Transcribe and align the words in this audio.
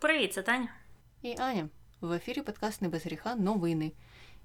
Привіт, 0.00 0.32
це 0.32 0.42
Таня. 0.42 0.68
І 1.22 1.34
Аня. 1.38 1.68
В 2.00 2.12
ефірі 2.12 2.40
подкаст 2.42 2.82
«Не 2.82 2.88
без 2.88 3.04
гріха. 3.06 3.34
Новини. 3.34 3.92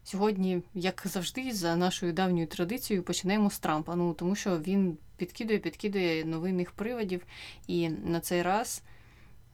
Сьогодні, 0.03 0.61
як 0.73 1.01
завжди, 1.05 1.51
за 1.51 1.75
нашою 1.75 2.13
давньою 2.13 2.47
традицією 2.47 3.03
починаємо 3.03 3.49
з 3.49 3.59
Трампа. 3.59 3.95
Ну 3.95 4.13
тому 4.13 4.35
що 4.35 4.59
він 4.59 4.97
підкидує, 5.17 5.59
підкидує 5.59 6.25
новинних 6.25 6.71
приводів. 6.71 7.25
І 7.67 7.89
на 7.89 8.19
цей 8.19 8.41
раз 8.41 8.83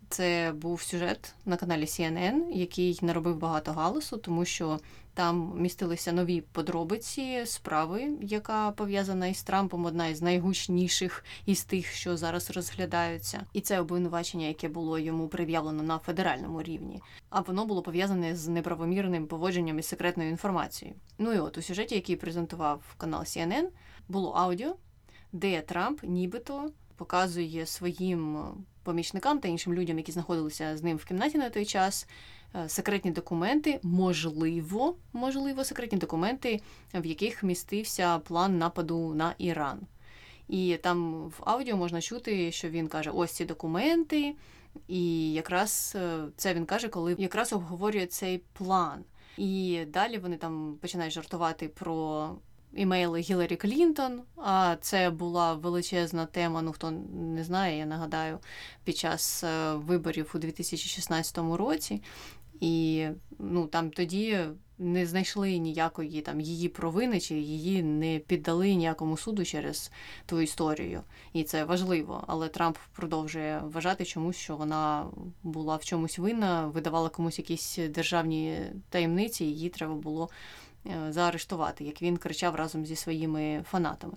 це 0.10 0.54
був 0.56 0.82
сюжет 0.82 1.34
на 1.46 1.58
каналі 1.58 1.86
CNN, 1.86 2.52
який 2.52 3.00
наробив 3.02 3.38
багато 3.38 3.72
галасу, 3.72 4.18
тому 4.18 4.46
що 4.46 4.80
там 5.14 5.54
містилися 5.58 6.12
нові 6.12 6.42
подробиці 6.42 7.46
справи, 7.46 8.10
яка 8.22 8.72
пов'язана 8.72 9.28
із 9.28 9.44
Трампом, 9.44 9.86
одна 9.86 10.08
із 10.08 10.22
найгучніших 10.22 11.24
із 11.46 11.64
тих, 11.64 11.92
що 11.92 12.18
зараз 12.18 12.52
розглядаються, 12.52 13.46
і 13.54 13.62
це 13.62 13.80
обвинувачення, 13.80 14.48
яке 14.48 14.70
було 14.70 15.00
йому 15.00 15.28
прив'явлено 15.28 15.84
на 15.84 16.00
федеральному 16.00 16.64
рівні. 16.64 17.02
А 17.30 17.42
воно 17.42 17.66
було 17.66 17.82
пов'язане 17.82 18.36
з 18.36 18.48
неправомірним 18.48 19.28
поводженням 19.28 19.80
із 19.80 19.86
секретною 19.86 20.30
інформацією. 20.30 20.98
Ну 21.18 21.34
і 21.34 21.40
от 21.40 21.58
у 21.58 21.62
сюжеті, 21.62 21.96
який 21.96 22.16
презентував 22.16 22.96
канал 22.98 23.22
CNN, 23.22 23.68
було 24.08 24.32
аудіо, 24.32 24.76
де 25.32 25.62
Трамп 25.62 26.04
нібито 26.04 26.72
показує 26.96 27.66
своїм 27.66 28.38
помічникам 28.90 29.40
та 29.40 29.48
іншим 29.48 29.74
людям, 29.74 29.98
які 29.98 30.12
знаходилися 30.12 30.78
з 30.78 30.84
ним 30.84 30.98
в 30.98 31.06
кімнаті 31.06 31.38
на 31.38 31.50
той 31.50 31.66
час. 31.66 32.08
Е, 32.56 32.70
секретні 32.70 33.12
документи, 33.12 33.80
можливо, 33.84 34.96
можливо, 35.14 35.64
секретні 35.64 35.98
документи, 35.98 36.62
в 36.94 37.06
яких 37.06 37.44
містився 37.44 38.20
план 38.20 38.58
нападу 38.58 39.14
на 39.14 39.36
Іран. 39.38 39.80
І 40.48 40.78
там 40.82 41.28
в 41.30 41.42
аудіо 41.46 41.78
можна 41.78 42.02
чути, 42.02 42.52
що 42.52 42.70
він 42.70 42.88
каже: 42.88 43.12
ось 43.12 43.32
ці 43.32 43.46
документи, 43.46 44.36
і 44.88 45.34
якраз 45.34 45.94
е, 45.96 46.20
це 46.38 46.54
він 46.54 46.66
каже, 46.66 46.88
коли 46.88 47.16
якраз 47.18 47.54
обговорює 47.54 48.06
цей 48.06 48.42
план. 48.54 49.04
І 49.38 49.86
далі 49.88 50.18
вони 50.18 50.38
там 50.38 50.78
починають 50.82 51.14
жартувати 51.14 51.68
про 51.68 52.30
імейли 52.74 53.20
Гіларі 53.20 53.56
Клінтон. 53.56 54.22
А 54.36 54.76
це 54.82 55.10
була 55.10 55.54
величезна 55.54 56.26
тема. 56.26 56.62
Ну 56.62 56.72
хто 56.72 56.92
не 57.14 57.44
знає, 57.44 57.78
я 57.78 57.86
нагадаю, 57.86 58.40
під 58.84 58.98
час 58.98 59.44
е, 59.44 59.74
виборів 59.74 60.32
у 60.36 60.38
2016 60.38 61.38
році. 61.38 62.02
І 62.60 63.08
ну 63.40 63.68
там 63.68 63.92
тоді 63.92 64.40
не 64.80 65.06
знайшли 65.06 65.58
ніякої 65.58 66.22
там 66.22 66.42
її 66.42 66.70
провини, 66.70 67.20
чи 67.20 67.36
її 67.36 67.84
не 67.84 68.20
піддали 68.20 68.74
ніякому 68.74 69.18
суду 69.18 69.46
через 69.46 69.92
ту 70.26 70.42
історію. 70.42 71.02
І 71.34 71.44
це 71.44 71.64
важливо. 71.64 72.24
Але 72.28 72.48
Трамп 72.48 72.78
продовжує 72.96 73.62
вважати 73.64 74.06
чомусь, 74.06 74.36
що 74.36 74.58
вона 74.58 75.06
була 75.44 75.76
в 75.76 75.86
чомусь 75.86 76.20
винна, 76.20 76.68
видавала 76.68 77.10
комусь 77.10 77.40
якісь 77.40 77.80
державні 77.90 78.62
таємниці, 78.90 79.46
і 79.46 79.48
її 79.48 79.70
треба 79.70 79.94
було 79.94 80.30
заарештувати, 81.10 81.84
як 81.84 82.02
він 82.02 82.18
кричав 82.18 82.56
разом 82.56 82.86
зі 82.86 82.96
своїми 82.96 83.64
фанатами. 83.70 84.14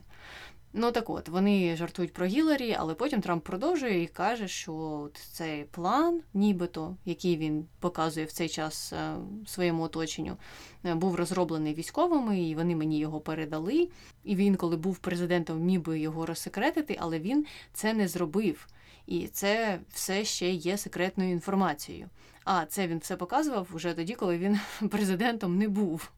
Ну 0.74 0.92
так 0.92 1.10
от, 1.10 1.28
вони 1.28 1.76
жартують 1.76 2.12
про 2.12 2.26
Гіларі, 2.26 2.76
але 2.78 2.94
потім 2.94 3.20
Трамп 3.20 3.44
продовжує 3.44 4.02
і 4.02 4.06
каже, 4.06 4.48
що 4.48 4.74
от 4.74 5.16
цей 5.32 5.64
план, 5.64 6.20
нібито, 6.34 6.96
який 7.04 7.36
він 7.36 7.66
показує 7.80 8.26
в 8.26 8.32
цей 8.32 8.48
час 8.48 8.92
е, 8.92 9.14
своєму 9.46 9.82
оточенню, 9.82 10.36
е, 10.84 10.94
був 10.94 11.14
розроблений 11.14 11.74
військовими, 11.74 12.42
і 12.42 12.54
вони 12.54 12.76
мені 12.76 12.98
його 12.98 13.20
передали. 13.20 13.88
І 14.24 14.36
він, 14.36 14.56
коли 14.56 14.76
був 14.76 14.98
президентом, 14.98 15.60
міг 15.60 15.80
би 15.80 15.98
його 15.98 16.26
розсекретити, 16.26 16.96
але 17.00 17.18
він 17.18 17.46
це 17.72 17.94
не 17.94 18.08
зробив. 18.08 18.66
І 19.06 19.26
це 19.26 19.80
все 19.92 20.24
ще 20.24 20.50
є 20.50 20.76
секретною 20.76 21.30
інформацією. 21.30 22.08
А 22.44 22.64
це 22.64 22.86
він 22.86 22.98
все 22.98 23.16
показував 23.16 23.68
уже 23.74 23.94
тоді, 23.94 24.14
коли 24.14 24.38
він 24.38 24.60
президентом 24.90 25.58
не 25.58 25.68
був. 25.68 26.10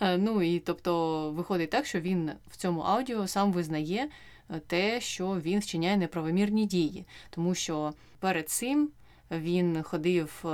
Е, 0.00 0.18
ну 0.18 0.42
і 0.42 0.58
тобто 0.58 1.32
виходить 1.32 1.70
так, 1.70 1.86
що 1.86 2.00
він 2.00 2.30
в 2.50 2.56
цьому 2.56 2.80
аудіо 2.80 3.26
сам 3.26 3.52
визнає 3.52 4.08
е, 4.50 4.60
те, 4.66 5.00
що 5.00 5.40
він 5.40 5.58
вчиняє 5.58 5.96
неправомірні 5.96 6.66
дії, 6.66 7.04
тому 7.30 7.54
що 7.54 7.92
перед 8.18 8.48
цим. 8.48 8.90
Він 9.30 9.82
ходив 9.82 10.42
е, 10.44 10.48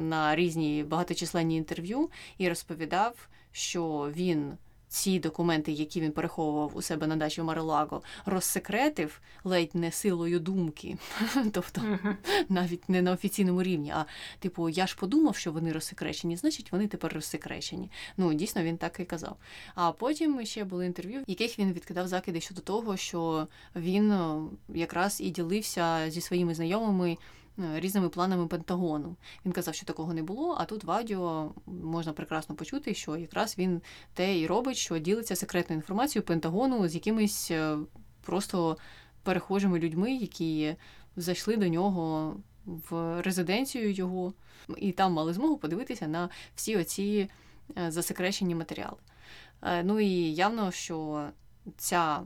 на 0.00 0.36
різні 0.36 0.84
багаточисленні 0.88 1.56
інтерв'ю 1.56 2.10
і 2.38 2.48
розповідав, 2.48 3.28
що 3.52 4.12
він 4.16 4.52
ці 4.92 5.18
документи, 5.18 5.72
які 5.72 6.00
він 6.00 6.12
переховував 6.12 6.70
у 6.74 6.82
себе 6.82 7.06
на 7.06 7.16
дачі 7.16 7.40
в 7.40 7.44
Марелаго, 7.44 8.02
розсекретив 8.26 9.20
ледь 9.44 9.74
не 9.74 9.92
силою 9.92 10.40
думки, 10.40 10.96
тобто 11.52 11.98
навіть 12.48 12.88
не 12.88 13.02
на 13.02 13.12
офіційному 13.12 13.62
рівні. 13.62 13.90
А 13.90 14.04
типу, 14.38 14.68
я 14.68 14.86
ж 14.86 14.96
подумав, 14.96 15.36
що 15.36 15.52
вони 15.52 15.72
розсекречені, 15.72 16.36
значить 16.36 16.72
вони 16.72 16.88
тепер 16.88 17.12
розсекречені. 17.12 17.90
Ну 18.16 18.34
дійсно 18.34 18.62
він 18.62 18.76
так 18.76 19.00
і 19.00 19.04
казав. 19.04 19.36
А 19.74 19.92
потім 19.92 20.46
ще 20.46 20.64
були 20.64 20.86
інтерв'ю, 20.86 21.20
в 21.20 21.30
яких 21.30 21.58
він 21.58 21.72
відкидав 21.72 22.08
закиди 22.08 22.40
щодо 22.40 22.60
того, 22.60 22.96
що 22.96 23.48
він 23.76 24.14
якраз 24.68 25.20
і 25.20 25.30
ділився 25.30 26.10
зі 26.10 26.20
своїми 26.20 26.54
знайомими. 26.54 27.16
Е, 27.58 27.80
різними 27.80 28.08
планами 28.08 28.46
Пентагону. 28.46 29.16
Він 29.46 29.52
казав, 29.52 29.74
що 29.74 29.86
такого 29.86 30.14
не 30.14 30.22
було, 30.22 30.56
а 30.60 30.64
тут 30.64 30.84
в 30.84 30.90
аудіо 30.90 31.54
можна 31.66 32.12
прекрасно 32.12 32.54
почути, 32.54 32.94
що 32.94 33.16
якраз 33.16 33.58
він 33.58 33.82
те 34.14 34.38
і 34.38 34.46
робить, 34.46 34.76
що 34.76 34.98
ділиться 34.98 35.36
секретною 35.36 35.78
інформацією 35.78 36.26
Пентагону 36.26 36.88
з 36.88 36.94
якимись 36.94 37.50
е, 37.50 37.76
просто 38.22 38.76
перехожими 39.22 39.78
людьми, 39.78 40.14
які 40.14 40.76
зайшли 41.16 41.56
до 41.56 41.68
нього 41.68 42.36
в 42.64 43.22
резиденцію 43.22 43.92
його, 43.92 44.32
і 44.76 44.92
там 44.92 45.12
мали 45.12 45.32
змогу 45.32 45.56
подивитися 45.56 46.08
на 46.08 46.28
всі 46.54 46.76
оці 46.76 47.28
е, 47.78 47.90
засекречені 47.90 48.54
матеріали. 48.54 48.96
Ну 49.84 50.00
і 50.00 50.34
явно, 50.34 50.70
що 50.70 51.28
ця 51.76 52.22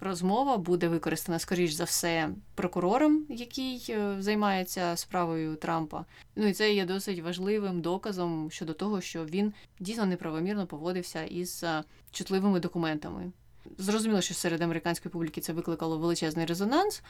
розмова 0.00 0.56
буде 0.56 0.88
використана, 0.88 1.38
скоріш 1.38 1.72
за 1.72 1.84
все, 1.84 2.30
прокурором, 2.54 3.26
який 3.28 3.86
е, 3.88 4.16
займається 4.18 4.96
справою 4.96 5.56
Трампа. 5.56 6.04
Ну 6.36 6.46
і 6.46 6.52
це 6.52 6.72
є 6.72 6.84
досить 6.84 7.20
важливим 7.20 7.80
доказом 7.80 8.50
щодо 8.50 8.74
того, 8.74 9.00
що 9.00 9.24
він 9.24 9.52
дійсно 9.80 10.06
неправомірно 10.06 10.66
поводився 10.66 11.22
із 11.24 11.64
е, 11.64 11.84
чутливими 12.12 12.60
документами. 12.60 13.32
Зрозуміло, 13.78 14.20
що 14.20 14.34
серед 14.34 14.62
американської 14.62 15.12
публіки 15.12 15.40
це 15.40 15.52
викликало 15.52 15.98
величезний 15.98 16.46
резонанс. 16.46 17.02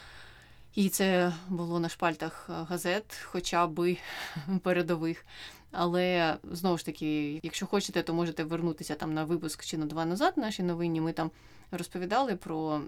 І 0.74 0.88
це 0.88 1.32
було 1.48 1.80
на 1.80 1.88
шпальтах 1.88 2.46
е, 2.50 2.52
газет, 2.52 3.20
хоча 3.24 3.66
би 3.66 3.96
передових. 4.62 5.26
Але 5.70 6.36
знову 6.44 6.78
ж 6.78 6.86
таки, 6.86 7.40
якщо 7.42 7.66
хочете, 7.66 8.02
то 8.02 8.14
можете 8.14 8.44
вернутися 8.44 8.94
там 8.94 9.14
на 9.14 9.24
випуск 9.24 9.64
чи 9.64 9.78
на 9.78 9.86
два 9.86 10.04
назад. 10.04 10.32
Наші 10.36 10.62
новині 10.62 11.00
ми 11.00 11.12
там 11.12 11.30
розповідали 11.70 12.36
про 12.36 12.80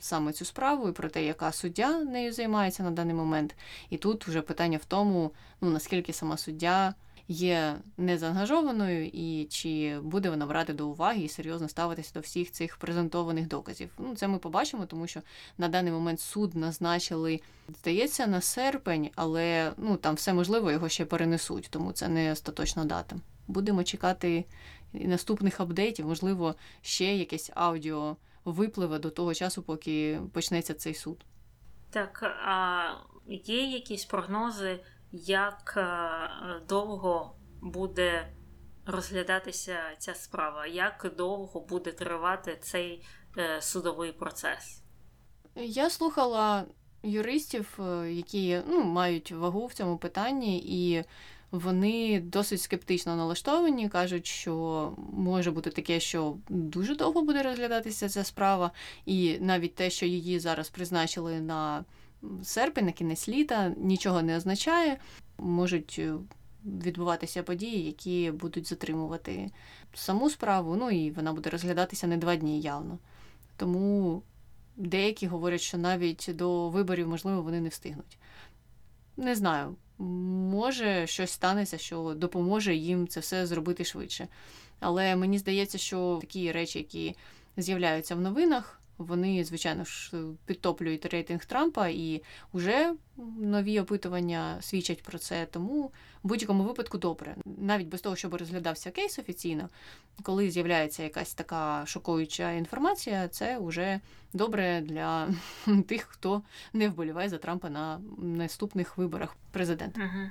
саме 0.00 0.32
цю 0.32 0.44
справу 0.44 0.88
і 0.88 0.92
про 0.92 1.08
те, 1.08 1.24
яка 1.24 1.52
суддя 1.52 1.98
нею 1.98 2.32
займається 2.32 2.82
на 2.82 2.90
даний 2.90 3.14
момент. 3.14 3.56
І 3.90 3.96
тут 3.96 4.28
вже 4.28 4.42
питання 4.42 4.78
в 4.78 4.84
тому, 4.84 5.30
ну 5.60 5.70
наскільки 5.70 6.12
сама 6.12 6.36
суддя 6.36 6.94
є 7.28 7.76
незаангажованою, 7.96 9.06
і 9.06 9.44
чи 9.50 10.00
буде 10.02 10.30
вона 10.30 10.46
брати 10.46 10.72
до 10.72 10.88
уваги 10.88 11.22
і 11.22 11.28
серйозно 11.28 11.68
ставитися 11.68 12.10
до 12.14 12.20
всіх 12.20 12.50
цих 12.50 12.76
презентованих 12.76 13.48
доказів. 13.48 13.90
Ну, 13.98 14.16
це 14.16 14.28
ми 14.28 14.38
побачимо, 14.38 14.86
тому 14.86 15.06
що 15.06 15.20
на 15.58 15.68
даний 15.68 15.92
момент 15.92 16.20
суд 16.20 16.54
назначили, 16.54 17.40
здається, 17.80 18.26
на 18.26 18.40
серпень, 18.40 19.10
але 19.14 19.72
ну 19.76 19.96
там 19.96 20.14
все 20.14 20.34
можливо 20.34 20.70
його 20.70 20.88
ще 20.88 21.04
перенесуть, 21.04 21.68
тому 21.70 21.92
це 21.92 22.08
не 22.08 22.32
остаточна 22.32 22.84
дата. 22.84 23.16
Будемо 23.48 23.84
чекати 23.84 24.44
наступних 24.92 25.60
апдейтів, 25.60 26.06
можливо, 26.06 26.54
ще 26.82 27.16
якесь 27.16 27.50
аудіо 27.54 28.16
випливе 28.44 28.98
до 28.98 29.10
того 29.10 29.34
часу, 29.34 29.62
поки 29.62 30.20
почнеться 30.32 30.74
цей 30.74 30.94
суд. 30.94 31.24
Так, 31.90 32.22
а 32.46 32.84
є 33.28 33.64
якісь 33.64 34.04
прогнози, 34.04 34.80
як 35.14 35.74
е, 35.76 36.66
довго 36.68 37.34
буде 37.62 38.28
розглядатися 38.86 39.76
ця 39.98 40.14
справа, 40.14 40.66
як 40.66 41.12
довго 41.18 41.60
буде 41.60 41.92
тривати 41.92 42.58
цей 42.60 43.04
е, 43.38 43.62
судовий 43.62 44.12
процес? 44.12 44.82
Я 45.56 45.90
слухала 45.90 46.64
юристів, 47.02 47.78
е, 47.80 48.12
які 48.12 48.60
ну, 48.68 48.84
мають 48.84 49.32
вагу 49.32 49.66
в 49.66 49.72
цьому 49.72 49.98
питанні, 49.98 50.58
і 50.58 51.04
вони 51.50 52.20
досить 52.20 52.60
скептично 52.60 53.16
налаштовані, 53.16 53.88
кажуть, 53.88 54.26
що 54.26 54.92
може 55.12 55.50
бути 55.50 55.70
таке, 55.70 56.00
що 56.00 56.36
дуже 56.48 56.94
довго 56.94 57.22
буде 57.22 57.42
розглядатися 57.42 58.08
ця 58.08 58.24
справа, 58.24 58.70
і 59.06 59.38
навіть 59.40 59.74
те, 59.74 59.90
що 59.90 60.06
її 60.06 60.38
зараз 60.38 60.70
призначили 60.70 61.40
на 61.40 61.84
серпень, 62.42 62.86
на 62.86 62.92
кінець 62.92 63.28
літа, 63.28 63.74
нічого 63.76 64.22
не 64.22 64.36
означає. 64.36 64.98
Можуть 65.38 65.96
е, 65.98 66.14
відбуватися 66.64 67.42
події, 67.42 67.86
які 67.86 68.30
будуть 68.30 68.68
затримувати 68.68 69.50
саму 69.94 70.30
справу, 70.30 70.76
ну 70.76 70.90
і 70.90 71.10
вона 71.10 71.32
буде 71.32 71.50
розглядатися 71.50 72.06
не 72.06 72.16
два 72.16 72.36
дні 72.36 72.60
явно. 72.60 72.98
Тому 73.56 74.22
деякі 74.76 75.26
говорять, 75.26 75.60
що 75.60 75.78
навіть 75.78 76.30
до 76.34 76.68
виборів, 76.68 77.08
можливо, 77.08 77.42
вони 77.42 77.60
не 77.60 77.68
встигнуть. 77.68 78.18
Не 79.16 79.34
знаю. 79.34 79.76
може 79.98 81.06
щось 81.06 81.30
станеться, 81.30 81.78
що 81.78 82.14
допоможе 82.16 82.74
їм 82.74 83.08
це 83.08 83.20
все 83.20 83.46
зробити 83.46 83.84
швидше. 83.84 84.28
Але 84.80 85.16
мені 85.16 85.38
здається, 85.38 85.78
що 85.78 86.18
такі 86.20 86.52
речі, 86.52 86.78
які 86.78 87.16
з'являються 87.56 88.14
в 88.14 88.20
новинах, 88.20 88.80
вони, 88.98 89.44
звичайно 89.44 89.84
ж, 89.84 90.12
підтоплюють 90.46 91.06
рейтинг 91.06 91.44
Трампа, 91.44 91.88
і 91.88 92.22
вже 92.54 92.94
нові 93.38 93.80
опитування 93.80 94.56
свідчать 94.60 95.02
про 95.02 95.18
це. 95.18 95.46
Тому 95.46 95.82
в 96.22 96.28
будь-якому 96.28 96.64
випадку 96.64 96.98
добре. 96.98 97.36
Навіть 97.44 97.88
без 97.88 98.00
того, 98.00 98.16
щоб 98.16 98.34
розглядався 98.34 98.90
кейс 98.90 99.18
офіційно, 99.18 99.68
коли 100.22 100.50
з'являється 100.50 101.02
якась 101.02 101.34
така 101.34 101.86
шокуюча 101.86 102.52
інформація, 102.52 103.28
це 103.28 103.58
вже 103.58 104.00
добре 104.32 104.80
для 104.80 105.28
тих, 105.88 106.02
хто 106.02 106.42
не 106.72 106.88
вболіває 106.88 107.28
за 107.28 107.38
Трампа 107.38 107.70
на 107.70 108.00
наступних 108.18 108.98
виборах 108.98 109.36
президента. 109.52 110.00
Угу. 110.00 110.30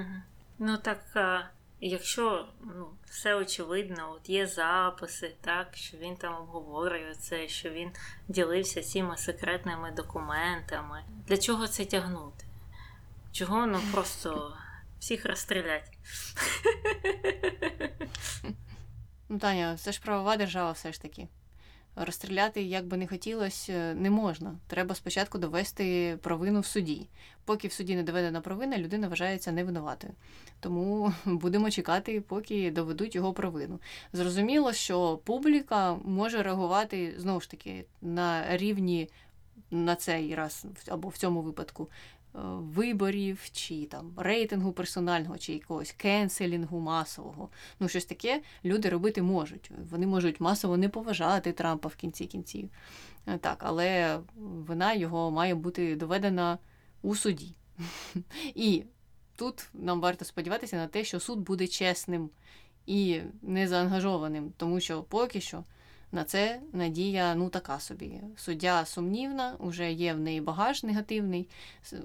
Угу. 0.00 0.14
Ну 0.58 0.76
так. 0.76 1.00
Якщо 1.80 2.48
ну, 2.60 2.90
все 3.10 3.34
очевидно, 3.34 4.12
от 4.12 4.28
є 4.28 4.46
записи, 4.46 5.34
так, 5.40 5.76
що 5.76 5.96
він 5.96 6.16
там 6.16 6.34
обговорює 6.34 7.14
це, 7.14 7.48
що 7.48 7.70
він 7.70 7.90
ділився 8.28 8.82
цими 8.82 9.16
секретними 9.16 9.90
документами. 9.90 11.04
Для 11.26 11.38
чого 11.38 11.68
це 11.68 11.84
тягнути? 11.84 12.44
Чого 13.32 13.66
ну 13.66 13.80
просто 13.92 14.56
всіх 14.98 15.26
розстрілять? 15.26 15.90
Ну, 19.30 19.38
Таня, 19.38 19.76
це 19.76 19.92
ж 19.92 20.00
правова 20.00 20.36
держава 20.36 20.72
все 20.72 20.92
ж 20.92 21.02
таки 21.02 21.28
розстріляти, 22.00 22.62
як 22.62 22.86
би 22.86 22.96
не 22.96 23.06
хотілося, 23.06 23.94
не 23.94 24.10
можна. 24.10 24.58
Треба 24.66 24.94
спочатку 24.94 25.38
довести 25.38 26.18
провину 26.22 26.60
в 26.60 26.66
суді. 26.66 27.08
Поки 27.44 27.68
в 27.68 27.72
суді 27.72 27.96
не 27.96 28.02
доведена 28.02 28.40
провина, 28.40 28.78
людина 28.78 29.08
вважається 29.08 29.52
невинуватою. 29.52 30.12
Тому 30.60 31.12
будемо 31.24 31.70
чекати, 31.70 32.20
поки 32.20 32.70
доведуть 32.70 33.14
його 33.14 33.32
провину. 33.32 33.80
Зрозуміло, 34.12 34.72
що 34.72 35.16
публіка 35.24 35.94
може 36.04 36.42
реагувати 36.42 37.14
знову 37.18 37.40
ж 37.40 37.50
таки 37.50 37.84
на 38.02 38.56
рівні 38.56 39.08
на 39.70 39.96
цей 39.96 40.34
раз 40.34 40.66
або 40.88 41.08
в 41.08 41.16
цьому 41.16 41.42
випадку 41.42 41.88
Е, 41.88 42.17
виборів, 42.44 43.50
чи 43.52 43.86
там 43.86 44.12
рейтингу 44.16 44.72
персонального, 44.72 45.38
чи 45.38 45.52
якогось 45.52 45.92
кенселінгу 45.92 46.80
масового. 46.80 47.48
Ну, 47.80 47.88
щось 47.88 48.04
таке 48.04 48.42
люди 48.64 48.88
робити 48.88 49.22
можуть. 49.22 49.70
Вони 49.90 50.06
можуть 50.06 50.40
масово 50.40 50.76
не 50.76 50.88
поважати 50.88 51.52
Трампа 51.52 51.88
в 51.88 51.96
кінці 51.96 52.26
кінців. 52.26 52.70
Е, 53.26 53.38
так, 53.38 53.56
але 53.58 54.18
вина 54.36 54.94
його 54.94 55.30
має 55.30 55.54
бути 55.54 55.96
доведена 55.96 56.58
у 57.02 57.14
суді. 57.14 57.54
І 58.54 58.84
тут 59.36 59.68
нам 59.74 60.00
варто 60.00 60.24
сподіватися 60.24 60.76
на 60.76 60.86
те, 60.86 61.04
що 61.04 61.20
суд 61.20 61.38
буде 61.38 61.66
чесним 61.66 62.30
і 62.86 63.20
незаангажованим, 63.42 64.52
тому 64.56 64.80
що 64.80 65.02
поки 65.02 65.40
що. 65.40 65.64
На 66.12 66.24
це 66.24 66.60
надія 66.72 67.34
ну 67.34 67.48
така 67.48 67.80
собі. 67.80 68.20
Суддя 68.36 68.84
сумнівна, 68.84 69.56
вже 69.60 69.92
є 69.92 70.14
в 70.14 70.18
неї 70.18 70.40
багаж 70.40 70.84
негативний, 70.84 71.48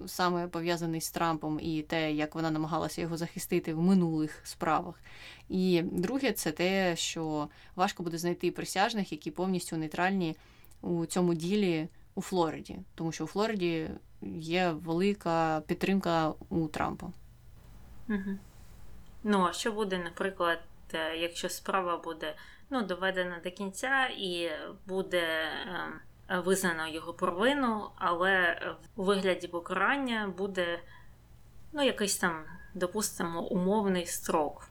саме 0.05 0.47
пов'язаний 0.47 1.01
з 1.01 1.11
Трампом 1.11 1.59
і 1.61 1.81
те, 1.81 2.13
як 2.13 2.35
вона 2.35 2.51
намагалася 2.51 3.01
його 3.01 3.17
захистити 3.17 3.73
в 3.73 3.81
минулих 3.81 4.41
справах. 4.43 4.99
І 5.49 5.81
друге, 5.81 6.31
це 6.31 6.51
те, 6.51 6.95
що 6.95 7.49
важко 7.75 8.03
буде 8.03 8.17
знайти 8.17 8.51
присяжних, 8.51 9.11
які 9.11 9.31
повністю 9.31 9.77
нейтральні 9.77 10.35
у 10.81 11.05
цьому 11.05 11.33
ділі 11.33 11.87
у 12.15 12.21
Флориді, 12.21 12.79
тому 12.95 13.11
що 13.11 13.23
у 13.23 13.27
Флориді 13.27 13.89
є 14.37 14.71
велика 14.71 15.61
підтримка 15.67 16.33
у 16.49 16.67
Трампа. 16.67 17.11
Угу. 18.09 18.37
Ну, 19.23 19.45
а 19.49 19.53
що 19.53 19.71
буде, 19.71 19.97
наприклад, 19.97 20.59
якщо 20.99 21.49
справа 21.49 21.97
буде 21.97 22.35
ну, 22.69 22.81
доведено 22.81 23.35
до 23.43 23.51
кінця 23.51 24.05
і 24.17 24.49
буде 24.87 25.21
е, 26.29 26.39
визнано 26.39 26.87
його 26.87 27.13
провину, 27.13 27.89
але 27.95 28.61
у 28.95 29.03
вигляді 29.03 29.47
покарання 29.47 30.33
буде 30.37 30.79
ну, 31.71 31.83
якийсь 31.83 32.17
там, 32.17 32.43
допустимо, 32.73 33.41
умовний 33.41 34.05
строк, 34.05 34.67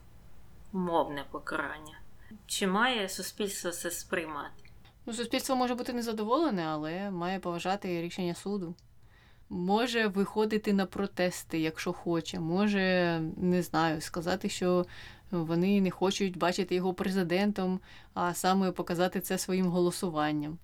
умовне 0.72 1.24
покарання. 1.30 1.98
Чи 2.46 2.66
має 2.66 3.08
суспільство 3.08 3.70
це 3.70 3.90
сприймати? 3.90 4.62
Ну, 5.06 5.12
Суспільство 5.12 5.56
може 5.56 5.74
бути 5.74 5.92
незадоволене, 5.92 6.66
але 6.66 7.10
має 7.10 7.38
поважати 7.38 8.02
рішення 8.02 8.34
суду. 8.34 8.74
Може 9.48 10.06
виходити 10.06 10.72
на 10.72 10.86
протести, 10.86 11.60
якщо 11.60 11.92
хоче, 11.92 12.40
може, 12.40 13.20
не 13.36 13.62
знаю, 13.62 14.00
сказати, 14.00 14.48
що 14.48 14.86
вони 15.32 15.80
не 15.80 15.90
хочуть 15.90 16.36
бачити 16.36 16.74
його 16.74 16.94
президентом, 16.94 17.80
а 18.14 18.34
саме 18.34 18.72
показати 18.72 19.20
це 19.20 19.38
своїм 19.38 19.66
голосуванням. 19.66 20.58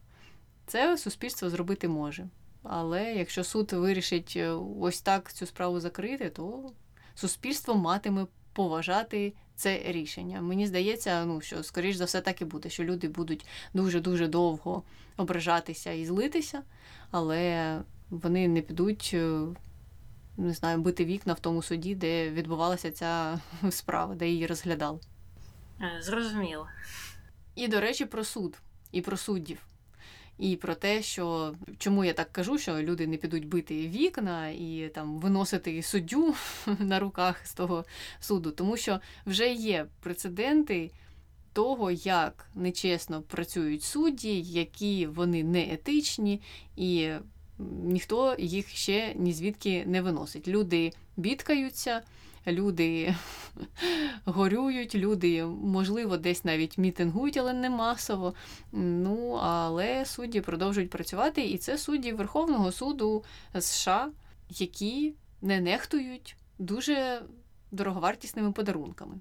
Це 0.67 0.99
суспільство 0.99 1.51
зробити 1.51 1.89
може. 1.89 2.29
Але 2.63 3.15
якщо 3.15 3.45
суд 3.45 3.73
вирішить 3.73 4.35
е, 4.37 4.51
ось 4.81 5.01
так 5.01 5.33
цю 5.33 5.47
справу 5.47 5.81
закрити, 5.81 6.31
то 6.31 6.73
суспільство 7.15 7.75
матиме 7.75 8.27
поважати 8.53 9.33
це 9.55 9.83
рішення. 9.87 10.41
Мені 10.41 10.67
здається, 10.67 11.25
ну 11.25 11.41
що 11.41 11.63
скоріш 11.63 11.97
за 11.97 12.05
все 12.05 12.21
так 12.21 12.41
і 12.43 12.45
буде, 12.45 12.71
що 12.71 12.85
люди 12.85 13.09
будуть 13.09 13.47
дуже-дуже 13.75 14.29
довго 14.29 14.83
ображатися 15.17 15.93
і 15.93 16.05
злитися, 16.05 16.63
але 17.11 17.81
вони 18.11 18.49
не 18.49 18.61
підуть 18.61 19.11
е, 19.15 19.41
не 20.39 20.53
знаю, 20.53 20.79
бити 20.79 21.05
вікна 21.05 21.33
в 21.33 21.41
тому 21.41 21.63
суді, 21.63 21.95
де 21.95 22.31
відбувалася 22.31 22.91
ця 22.91 23.41
справа, 23.71 24.15
де 24.15 24.29
її 24.29 24.47
розглядали. 24.47 24.99
Е, 25.81 26.03
зрозуміло. 26.03 26.69
І, 27.55 27.69
до 27.69 27.81
речі, 27.81 28.05
про 28.05 28.25
суд 28.25 28.59
і 28.93 29.01
про 29.01 29.17
суддів. 29.17 29.59
І 30.39 30.57
про 30.57 30.75
те, 30.75 31.03
що 31.03 31.55
чому 31.79 32.05
я 32.05 32.13
так 32.13 32.33
кажу, 32.33 32.59
що 32.59 32.83
люди 32.83 33.07
не 33.07 33.17
підуть 33.17 33.49
бити 33.49 33.89
вікна 33.89 34.49
і 34.49 34.91
там 34.95 35.19
виносити 35.19 35.83
суддю 35.83 36.35
на 36.79 36.99
руках 36.99 37.47
з 37.47 37.55
того 37.55 37.85
суду, 38.21 38.51
тому 38.51 38.77
що 38.77 39.01
вже 39.27 39.53
є 39.53 39.87
прецеденти 40.01 40.91
того, 41.53 41.91
як 41.91 42.51
нечесно 42.55 43.23
працюють 43.23 43.83
судді, 43.83 44.41
які 44.41 45.07
вони 45.07 45.45
неетичні, 45.45 46.41
і 46.77 47.11
ніхто 47.83 48.37
їх 48.39 48.69
ще 48.69 49.15
ні 49.15 49.33
звідки 49.33 49.85
не 49.87 50.03
виносить. 50.03 50.49
Люди 50.49 50.93
бідкаються, 51.17 52.03
люди 52.47 53.15
горюють, 54.25 54.95
люди, 54.95 55.45
можливо, 55.45 56.17
десь 56.17 56.45
навіть 56.45 56.79
мітингують, 56.79 57.37
але 57.37 57.53
не 57.53 57.71
масово. 57.71 58.35
Ну, 58.73 59.33
але 59.33 60.05
судді 60.05 60.41
продовжують 60.41 60.91
працювати, 60.91 61.47
і 61.47 61.59
це 61.59 61.79
судді 61.79 62.13
Верховного 62.13 62.73
суду 62.73 63.25
США, 63.61 64.11
які 64.51 65.15
не 65.43 65.61
нехтують 65.61 66.37
дуже 66.59 67.23
дороговартісними 67.71 68.53
подарунками. 68.53 69.15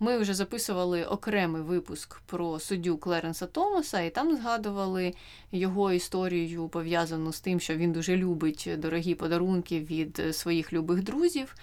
Ми 0.00 0.18
вже 0.18 0.34
записували 0.34 1.04
окремий 1.04 1.62
випуск 1.62 2.20
про 2.26 2.58
суддю 2.58 2.98
Клеренса 2.98 3.46
Томаса, 3.46 4.00
і 4.00 4.10
там 4.10 4.36
згадували 4.36 5.14
його 5.52 5.92
історію, 5.92 6.68
пов'язану 6.68 7.32
з 7.32 7.40
тим, 7.40 7.60
що 7.60 7.76
він 7.76 7.92
дуже 7.92 8.16
любить 8.16 8.68
дорогі 8.78 9.14
подарунки 9.14 9.80
від 9.80 10.22
своїх 10.36 10.72
любих 10.72 11.02
друзів. 11.02 11.54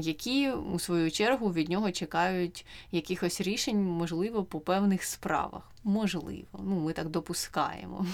Які 0.00 0.50
у 0.50 0.78
свою 0.78 1.10
чергу 1.10 1.52
від 1.52 1.68
нього 1.68 1.92
чекають 1.92 2.66
якихось 2.92 3.40
рішень, 3.40 3.84
можливо, 3.84 4.44
по 4.44 4.60
певних 4.60 5.04
справах. 5.04 5.70
Можливо, 5.84 6.60
ну 6.64 6.80
ми 6.80 6.92
так 6.92 7.08
допускаємо. 7.08 8.06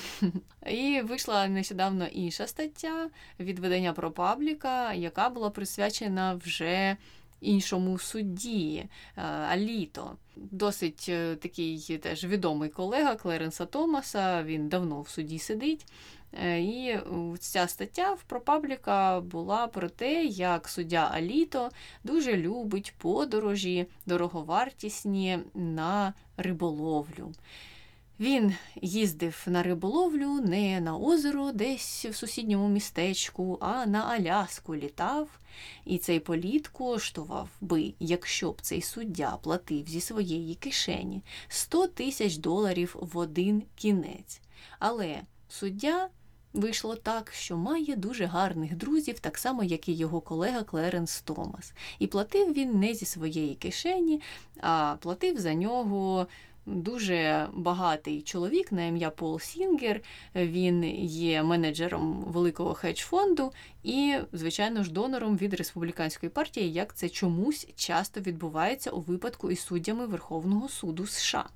І 0.67 1.01
вийшла 1.01 1.49
нещодавно 1.49 2.07
інша 2.07 2.47
стаття 2.47 3.11
від 3.41 3.59
видання 3.59 3.93
про 3.93 4.11
пабліка, 4.11 4.93
яка 4.93 5.29
була 5.29 5.51
присвячена 5.51 6.35
вже 6.35 6.97
іншому 7.41 7.99
судді 7.99 8.85
е, 9.17 9.23
Аліто. 9.23 10.17
Досить 10.37 11.07
е, 11.09 11.37
такий 11.37 11.99
теж 12.03 12.25
відомий 12.25 12.69
колега 12.69 13.17
Клеренса 13.17 13.67
Томаса. 13.67 14.43
Він 14.43 14.69
давно 14.69 15.01
в 15.01 15.09
суді 15.09 15.39
сидить. 15.39 15.87
Е, 16.33 16.61
і 16.61 16.99
ця 17.39 17.67
стаття 17.67 18.13
в 18.13 18.25
ProPublica 18.29 19.21
була 19.21 19.67
про 19.67 19.89
те, 19.89 20.25
як 20.25 20.69
суддя 20.69 21.11
Аліто 21.15 21.71
дуже 22.05 22.37
любить 22.37 22.95
подорожі 22.99 23.87
дороговартісні 24.07 25.39
на 25.55 26.15
риболовлю. 26.37 27.33
Він 28.21 28.55
їздив 28.83 29.43
на 29.47 29.63
риболовлю 29.63 30.41
не 30.41 30.81
на 30.81 30.97
озеро 30.97 31.53
десь 31.53 32.05
в 32.05 32.15
сусідньому 32.15 32.69
містечку, 32.69 33.59
а 33.61 33.87
на 33.87 34.05
Аляску 34.05 34.77
літав, 34.77 35.29
і 35.85 35.99
цей 35.99 36.21
політ 36.21 36.69
коштував 36.69 37.49
би, 37.61 37.95
якщо 38.01 38.53
б 38.53 38.61
цей 38.61 38.83
суддя 38.83 39.39
платив 39.43 39.89
зі 39.89 40.01
своєї 40.01 40.55
кишені 40.55 41.23
100 41.49 41.87
тисяч 41.87 42.37
доларів 42.37 42.97
в 43.01 43.19
один 43.19 43.63
кінець. 43.75 44.41
Але 44.79 45.21
суддя 45.49 46.09
Вийшло 46.57 46.97
так, 46.97 47.33
що 47.33 47.57
має 47.57 47.97
дуже 47.97 48.25
гарних 48.25 48.77
друзів, 48.77 49.19
так 49.19 49.39
само, 49.39 49.65
як 49.65 49.89
і 49.89 49.93
його 49.93 50.21
колега 50.21 50.63
Клеренс 50.63 51.21
Томас. 51.21 51.73
І 51.99 52.07
платив 52.07 52.53
він 52.53 52.81
не 52.81 52.95
зі 52.95 53.05
своєї 53.05 53.55
кишені, 53.55 54.21
а 54.61 54.97
платив 55.01 55.41
за 55.41 55.55
нього 55.55 56.27
дуже 56.67 57.49
багатий 57.53 58.23
чоловік 58.23 58.73
на 58.73 58.85
ім'я 58.85 59.11
Пол 59.11 59.41
Сінгер. 59.41 60.01
Він 60.35 60.85
є 61.05 61.43
менеджером 61.43 62.25
великого 62.27 62.75
хедж-фонду 62.75 63.53
і, 63.83 64.17
звичайно 64.33 64.83
ж, 64.83 64.93
донором 64.93 65.37
від 65.37 65.55
республіканської 65.55 66.31
партії, 66.31 66.73
як 66.73 66.95
це 66.95 67.09
чомусь 67.09 67.67
часто 67.77 68.21
відбувається 68.21 68.91
у 68.91 69.01
випадку 69.01 69.51
із 69.51 69.61
суддями 69.61 70.07
Верховного 70.07 70.69
суду 70.69 71.07
США. 71.07 71.49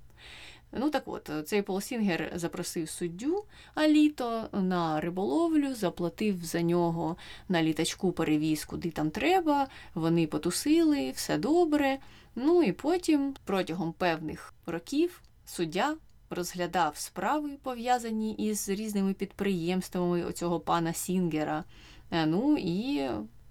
Ну 0.72 0.90
так 0.90 1.02
от, 1.06 1.30
цей 1.46 1.62
Пол 1.62 1.80
Сінгер 1.80 2.32
запросив 2.34 2.88
суддю 2.88 3.44
Аліто 3.74 4.48
на 4.52 5.00
риболовлю, 5.00 5.74
заплатив 5.74 6.44
за 6.44 6.62
нього 6.62 7.16
на 7.48 7.62
літачку 7.62 8.12
перевіз, 8.12 8.64
куди 8.64 8.90
там 8.90 9.10
треба. 9.10 9.68
Вони 9.94 10.26
потусили, 10.26 11.10
все 11.10 11.38
добре. 11.38 11.98
Ну 12.34 12.62
і 12.62 12.72
потім, 12.72 13.34
протягом 13.44 13.92
певних 13.92 14.54
років, 14.66 15.22
суддя 15.44 15.96
розглядав 16.30 16.96
справи, 16.96 17.50
пов'язані 17.62 18.32
із 18.32 18.68
різними 18.68 19.14
підприємствами 19.14 20.24
оцього 20.24 20.60
пана 20.60 20.92
Сінгера. 20.92 21.64
Е, 22.10 22.26
ну 22.26 22.56
і 22.58 23.10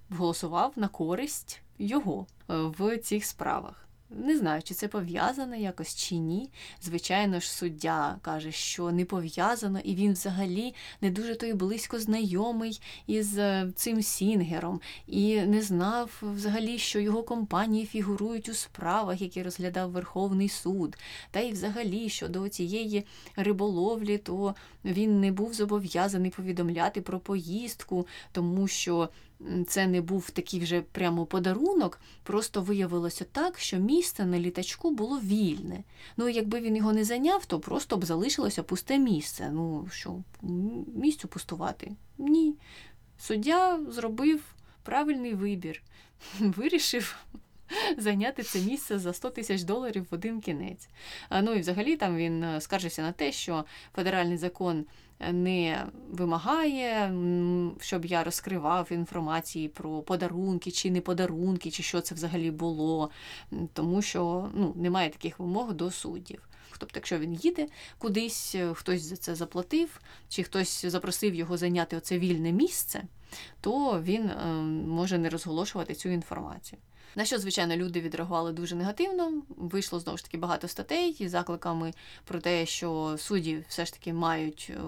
голосував 0.10 0.74
на 0.76 0.88
користь 0.88 1.62
його 1.80 2.26
е, 2.50 2.54
в 2.56 2.98
цих 2.98 3.26
справах. 3.26 3.89
Не 4.12 4.38
знаю, 4.38 4.62
чи 4.64 4.74
це 4.74 4.88
пов'язано 4.88 5.56
якось 5.56 5.96
чи 5.96 6.16
ні. 6.16 6.50
Звичайно 6.82 7.40
ж, 7.40 7.52
суддя 7.52 8.18
каже, 8.22 8.52
що 8.52 8.92
не 8.92 9.06
пов'язано, 9.06 9.80
і 9.80 9.96
він 9.96 10.14
взагалі 10.14 10.74
не 11.02 11.12
дуже 11.12 11.36
той 11.36 11.54
близько 11.54 12.00
знайомий 12.00 12.82
із 13.08 13.38
е, 13.38 13.72
цим 13.76 14.02
Сінгером, 14.02 14.82
і 15.08 15.42
не 15.42 15.62
знав 15.62 16.22
взагалі, 16.22 16.78
що 16.78 17.00
його 17.00 17.24
компанії 17.24 17.86
фігурують 17.86 18.50
у 18.50 18.54
справах, 18.54 19.22
які 19.22 19.44
розглядав 19.44 19.92
Верховний 19.92 20.50
суд. 20.50 20.98
Та 21.32 21.40
й 21.40 21.52
взагалі 21.52 22.10
щодо 22.10 22.50
цієї 22.50 23.06
риболовлі, 23.36 24.18
то 24.18 24.56
він 24.86 25.20
не 25.20 25.32
був 25.32 25.54
зобов'язаний 25.54 26.32
повідомляти 26.32 27.02
про 27.02 27.20
поїздку, 27.20 28.08
тому 28.32 28.68
що 28.68 29.10
це 29.68 29.88
не 29.88 30.02
був 30.02 30.30
такий 30.30 30.60
вже 30.60 30.82
прямо 30.82 31.26
подарунок, 31.26 32.02
просто 32.24 32.62
виявилося 32.62 33.26
так, 33.32 33.60
що 33.60 33.78
місце 33.78 34.26
на 34.26 34.40
літачку 34.40 34.92
було 34.92 35.20
вільне. 35.20 35.84
Ну, 36.18 36.30
якби 36.30 36.60
він 36.60 36.76
його 36.76 36.94
не 36.94 37.04
зайняв, 37.04 37.46
то 37.46 37.60
просто 37.60 37.98
б 37.98 38.06
залишилося 38.06 38.64
пусте 38.64 38.98
місце. 38.98 39.50
Ну, 39.54 39.88
що, 39.92 40.24
місцю 40.96 41.28
пустувати? 41.28 41.92
Ні. 42.18 42.56
Суддя 43.20 43.80
зробив 43.90 44.42
правильний 44.84 45.34
вибір, 45.34 45.84
вирішив. 46.40 47.16
Зайняти 47.98 48.44
це 48.44 48.60
місце 48.60 49.00
за 49.00 49.14
100 49.14 49.30
тисяч 49.30 49.64
доларів 49.64 50.08
в 50.12 50.14
один 50.14 50.42
кінець. 50.42 50.90
Ну 51.32 51.54
і 51.54 51.60
взагалі 51.60 51.98
там 51.98 52.18
він 52.18 52.44
е, 52.44 52.62
скаржився 52.62 53.02
на 53.02 53.12
те, 53.12 53.32
що 53.32 53.66
федеральний 53.96 54.38
закон 54.38 54.86
не 55.32 55.86
вимагає, 56.12 57.14
щоб 57.80 58.06
я 58.06 58.24
розкривав 58.24 58.88
інформації 58.92 59.68
про 59.68 60.02
подарунки 60.02 60.72
чи 60.72 60.92
не 60.92 61.02
подарунки, 61.02 61.72
чи 61.72 61.84
що 61.84 62.02
це 62.02 62.16
взагалі 62.16 62.52
було, 62.52 63.10
тому 63.74 64.02
що 64.02 64.50
ну, 64.54 64.74
немає 64.76 65.10
таких 65.10 65.40
вимог 65.40 65.74
до 65.74 65.92
суддів. 65.92 66.50
Тобто, 66.80 66.98
якщо 66.98 67.20
він 67.20 67.34
їде 67.34 67.68
кудись, 67.98 68.56
е, 68.56 68.74
хтось 68.74 69.02
за 69.02 69.16
це 69.18 69.36
заплатив, 69.36 70.02
чи 70.30 70.44
хтось 70.44 70.86
запросив 70.86 71.36
його 71.36 71.58
зайняти 71.58 71.98
оце 71.98 72.20
вільне 72.20 72.52
місце, 72.52 73.04
то 73.62 74.02
він 74.02 74.30
е, 74.30 74.46
може 74.88 75.18
не 75.18 75.30
розголошувати 75.30 75.96
цю 75.96 76.10
інформацію. 76.10 76.80
На 77.16 77.26
що, 77.26 77.40
звичайно, 77.40 77.76
люди 77.76 78.02
відреагували 78.02 78.52
дуже 78.52 78.76
негативно. 78.76 79.42
Вийшло 79.50 80.00
знову 80.00 80.18
ж 80.18 80.24
таки 80.24 80.38
багато 80.38 80.68
статей 80.68 81.16
із 81.20 81.32
закликами 81.32 81.94
про 82.26 82.40
те, 82.40 82.66
що 82.66 83.16
судді 83.20 83.64
все 83.68 83.86
ж 83.86 83.94
таки 83.94 84.14
мають 84.14 84.72
е, 84.76 84.80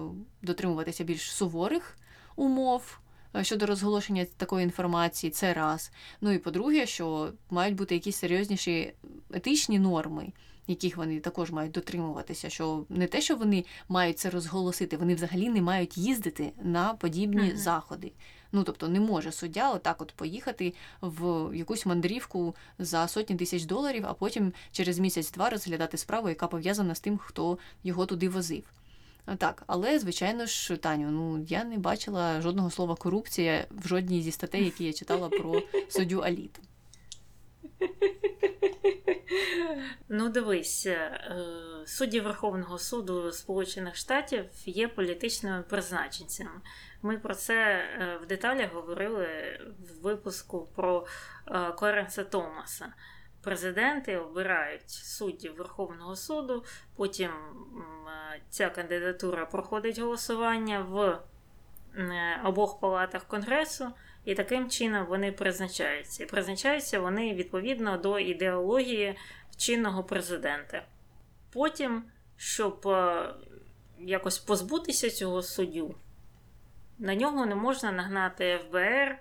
дотримуватися 0.42 1.04
більш 1.04 1.32
суворих 1.32 1.98
умов. 2.36 2.98
Е, 3.36 3.44
щодо 3.44 3.66
розголошення 3.66 4.26
такої 4.36 4.64
інформації, 4.64 5.30
це 5.30 5.54
раз. 5.54 5.90
Ну 6.20 6.32
і 6.32 6.38
по-друге, 6.38 6.86
що 6.86 7.32
мають 7.50 7.74
бути 7.74 7.94
якісь 7.94 8.16
серйозніші 8.16 8.92
етичні 9.32 9.78
норми, 9.78 10.32
яких 10.66 10.96
вони 10.96 11.20
також 11.20 11.50
мають 11.50 11.72
дотримуватися. 11.72 12.50
Що 12.50 12.84
не 12.88 13.06
те, 13.06 13.20
що 13.20 13.36
вони 13.36 13.64
мають 13.88 14.18
це 14.18 14.30
розголосити, 14.30 14.96
вони 14.96 15.14
взагалі 15.14 15.48
не 15.48 15.62
мають 15.62 15.98
їздити 15.98 16.52
на 16.62 16.94
подібні 16.94 17.48
ага. 17.48 17.56
заходи. 17.56 18.12
Ну 18.52 18.64
тобто 18.64 18.88
не 18.88 19.00
може 19.00 19.32
суддя 19.32 19.72
отак 19.72 20.02
от 20.02 20.12
поїхати 20.12 20.74
в 21.02 21.50
якусь 21.56 21.86
мандрівку 21.86 22.54
за 22.78 23.08
сотні 23.08 23.36
тисяч 23.36 23.64
доларів, 23.64 24.04
а 24.06 24.14
потім 24.14 24.52
через 24.72 24.98
місяць-два 24.98 25.50
розглядати 25.50 25.96
справу, 25.96 26.28
яка 26.28 26.46
пов'язана 26.46 26.94
з 26.94 27.00
тим, 27.00 27.18
хто 27.18 27.58
його 27.84 28.06
туди 28.06 28.28
возив. 28.28 28.64
Так, 29.38 29.62
але 29.66 29.98
звичайно 29.98 30.46
ж, 30.46 30.76
Таню, 30.76 31.10
ну 31.10 31.46
я 31.48 31.64
не 31.64 31.78
бачила 31.78 32.40
жодного 32.40 32.70
слова 32.70 32.94
корупція 32.94 33.66
в 33.70 33.88
жодній 33.88 34.22
зі 34.22 34.32
статей, 34.32 34.64
які 34.64 34.84
я 34.84 34.92
читала 34.92 35.28
про 35.28 35.62
суддю 35.88 36.18
Аліту. 36.18 36.62
Ну, 40.08 40.28
дивись, 40.28 40.86
е, 40.86 41.20
судді 41.86 42.20
Верховного 42.20 42.78
суду 42.78 43.32
Сполучених 43.32 43.96
Штатів 43.96 44.44
є 44.66 44.88
політичними 44.88 45.62
призначенцями. 45.62 46.60
Ми 47.02 47.18
про 47.18 47.34
це 47.34 47.54
е, 47.54 48.18
в 48.22 48.26
деталях 48.26 48.72
говорили 48.74 49.26
в 49.78 50.02
випуску 50.02 50.68
про 50.74 51.06
е, 51.46 51.72
Кларенса 51.72 52.24
Томаса. 52.24 52.92
Президенти 53.42 54.16
обирають 54.16 54.90
суддів 54.90 55.56
Верховного 55.56 56.16
суду, 56.16 56.64
потім 56.96 57.30
ця 58.50 58.70
кандидатура 58.70 59.46
проходить 59.46 59.98
голосування 59.98 60.80
в 60.80 61.18
обох 62.44 62.80
палатах 62.80 63.24
Конгресу. 63.24 63.92
І 64.24 64.34
таким 64.34 64.70
чином 64.70 65.06
вони 65.06 65.32
призначаються. 65.32 66.22
І 66.22 66.26
призначаються 66.26 67.00
вони 67.00 67.34
відповідно 67.34 67.96
до 67.96 68.18
ідеології 68.18 69.18
чинного 69.56 70.04
президента. 70.04 70.84
Потім, 71.52 72.04
щоб 72.36 72.88
е, 72.88 73.34
якось 73.98 74.38
позбутися 74.38 75.10
цього 75.10 75.42
суддю, 75.42 75.94
на 76.98 77.14
нього 77.14 77.46
не 77.46 77.54
можна 77.54 77.92
нагнати 77.92 78.58
ФБР, 78.58 78.78
е, 78.78 79.18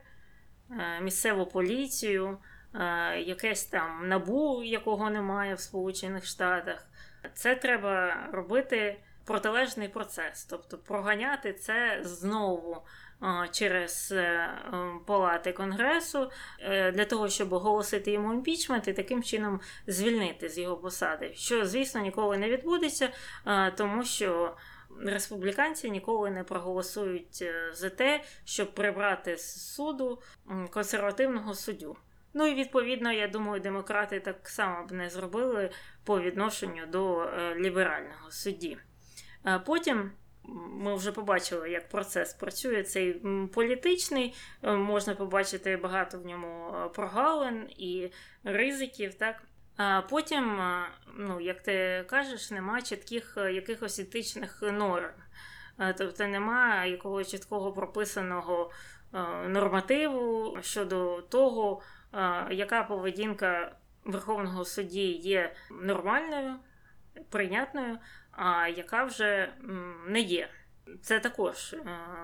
місцеву 1.01 1.45
поліцію, 1.45 2.37
е, 2.75 3.19
якесь 3.19 3.65
там 3.65 4.07
набу, 4.07 4.63
якого 4.63 5.09
немає 5.09 5.55
в 5.55 5.59
Сполучених 5.59 6.25
Штатах. 6.25 6.87
Це 7.33 7.55
треба 7.55 8.15
робити 8.31 8.99
протилежний 9.25 9.87
процес, 9.87 10.45
тобто 10.45 10.77
проганяти 10.77 11.53
це 11.53 11.99
знову 12.03 12.77
через 13.51 14.11
е, 14.11 14.49
палати 15.07 15.51
Конгресу 15.51 16.31
для 16.93 17.05
того, 17.05 17.29
щоб 17.29 17.53
оголосити 17.53 18.11
йому 18.11 18.33
імпічмент 18.33 18.87
і 18.87 18.93
таким 18.93 19.23
чином 19.23 19.59
звільнити 19.87 20.49
з 20.49 20.57
його 20.57 20.77
посади, 20.77 21.33
що, 21.33 21.65
звісно, 21.65 22.01
ніколи 22.01 22.37
не 22.37 22.49
відбудеться, 22.49 23.09
тому 23.75 24.03
що. 24.03 24.55
Республіканці 24.99 25.91
ніколи 25.91 26.31
не 26.31 26.43
проголосують 26.43 27.39
е, 27.41 27.71
за 27.73 27.89
те, 27.89 28.23
щоб 28.45 28.75
прибрати 28.75 29.37
з 29.37 29.73
суду 29.73 30.21
консервативного 30.69 31.53
суддю. 31.53 31.97
Ну 32.33 32.47
і 32.47 32.55
відповідно, 32.55 33.11
я 33.11 33.27
думаю, 33.27 33.61
демократи 33.61 34.19
так 34.19 34.49
само 34.49 34.85
б 34.85 34.91
не 34.91 35.09
зробили 35.09 35.69
по 36.03 36.21
відношенню 36.21 36.85
до 36.87 37.29
ліберального 37.55 38.31
судді. 38.31 38.77
Потім 39.65 40.11
ми 40.43 40.95
вже 40.95 41.11
побачили, 41.11 41.69
як 41.69 41.89
процес 41.89 42.33
працює. 42.33 42.83
Цей 42.83 43.13
політичний, 43.53 44.35
е, 44.63 44.71
можна 44.71 45.15
побачити 45.15 45.77
багато 45.77 46.19
в 46.19 46.25
ньому 46.25 46.73
е, 46.75 46.89
прогалин 46.89 47.69
і 47.69 48.11
ризиків. 48.43 49.13
так. 49.13 49.43
Потім, 50.09 50.61
е, 50.61 50.85
ну, 51.17 51.41
як 51.41 51.61
ти 51.61 52.05
кажеш, 52.07 52.51
нема 52.51 52.81
чітких 52.81 53.37
якихось 53.37 53.99
етичних 53.99 54.61
норм. 54.61 55.09
Тобто 55.97 56.27
нема 56.27 56.85
якогось 56.85 57.31
чіткого 57.31 57.73
прописаного 57.73 58.71
нормативу 59.47 60.57
щодо 60.61 61.21
того, 61.21 61.81
яка 62.49 62.83
поведінка 62.83 63.75
Верховного 64.05 64.65
судді 64.65 65.11
є 65.11 65.53
нормальною, 65.71 66.55
прийнятною, 67.29 67.97
а 68.31 68.67
яка 68.67 69.03
вже 69.03 69.53
не 70.07 70.19
є. 70.19 70.49
Це 71.01 71.19
також 71.19 71.73
е, 71.73 71.79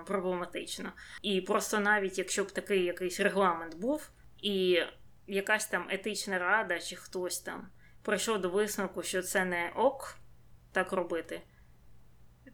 проблематично. 0.06 0.92
І 1.22 1.40
просто 1.40 1.80
навіть 1.80 2.18
якщо 2.18 2.44
б 2.44 2.50
такий 2.50 2.84
якийсь 2.84 3.20
регламент 3.20 3.74
був, 3.76 4.10
і 4.42 4.82
якась 5.28 5.66
там 5.66 5.86
етична 5.90 6.38
рада, 6.38 6.78
чи 6.78 6.96
хтось 6.96 7.40
там 7.40 7.68
прийшов 8.02 8.40
до 8.40 8.50
висновку, 8.50 9.02
що 9.02 9.22
це 9.22 9.44
не 9.44 9.72
ок 9.76 10.18
так 10.72 10.92
робити, 10.92 11.40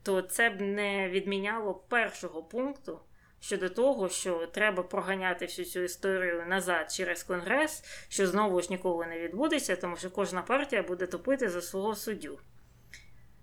то 0.03 0.23
це 0.23 0.51
б 0.51 0.61
не 0.61 1.09
відміняло 1.09 1.75
першого 1.75 2.43
пункту 2.43 3.01
щодо 3.41 3.69
того, 3.69 4.09
що 4.09 4.47
треба 4.47 4.83
проганяти 4.83 5.47
всю 5.47 5.67
цю 5.67 5.81
історію 5.81 6.45
назад 6.47 6.93
через 6.93 7.23
конгрес, 7.23 7.85
що 8.09 8.27
знову 8.27 8.63
ж 8.63 8.67
ніколи 8.71 9.07
не 9.07 9.19
відбудеться, 9.19 9.77
тому 9.77 9.97
що 9.97 10.11
кожна 10.11 10.43
партія 10.43 10.83
буде 10.83 11.07
топити 11.07 11.49
за 11.49 11.63
свого 11.63 11.95
суддю. 11.95 12.39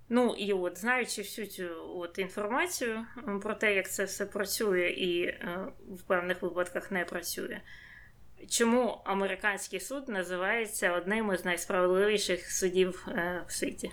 Ну 0.09 0.35
і 0.38 0.53
от, 0.53 0.77
знаючи 0.77 1.21
всю 1.21 1.47
цю 1.47 1.69
от 1.95 2.19
інформацію 2.19 3.05
про 3.43 3.53
те, 3.53 3.75
як 3.75 3.91
це 3.91 4.03
все 4.03 4.25
працює 4.25 4.89
і 4.89 5.23
е, 5.23 5.67
в 5.89 6.01
певних 6.01 6.41
випадках 6.41 6.91
не 6.91 7.05
працює, 7.05 7.61
чому 8.50 9.01
американський 9.03 9.79
суд 9.79 10.10
називається 10.10 10.93
одним 10.93 11.33
із 11.33 11.45
найсправедливіших 11.45 12.51
судів 12.51 13.07
е, 13.07 13.43
в 13.48 13.51
світі? 13.51 13.91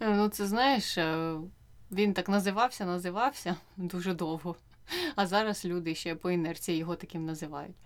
Ну, 0.00 0.28
це 0.28 0.46
знаєш, 0.46 0.98
е, 0.98 1.36
він 1.92 2.14
так 2.14 2.28
називався, 2.28 2.84
називався 2.84 3.56
дуже 3.76 4.14
довго. 4.14 4.56
А 5.16 5.26
зараз 5.26 5.64
люди 5.64 5.94
ще 5.94 6.14
по 6.14 6.30
інерції 6.30 6.78
його 6.78 6.96
таким 6.96 7.24
називають. 7.24 7.76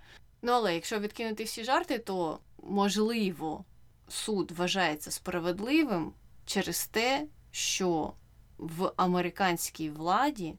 Ну, 0.42 0.52
але 0.52 0.74
якщо 0.74 0.98
відкинути 0.98 1.44
всі 1.44 1.64
жарти, 1.64 1.98
то 1.98 2.38
можливо 2.62 3.64
суд 4.08 4.50
вважається 4.50 5.10
справедливим 5.10 6.12
через 6.46 6.86
те, 6.86 7.26
що 7.50 8.12
в 8.58 8.92
американській 8.96 9.90
владі 9.90 10.54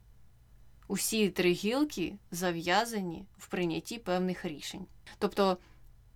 усі 0.91 1.29
три 1.29 1.51
гілки 1.51 2.15
зав'язані 2.31 3.25
в 3.38 3.48
прийнятті 3.48 3.98
певних 3.98 4.45
рішень. 4.45 4.86
Тобто 5.19 5.57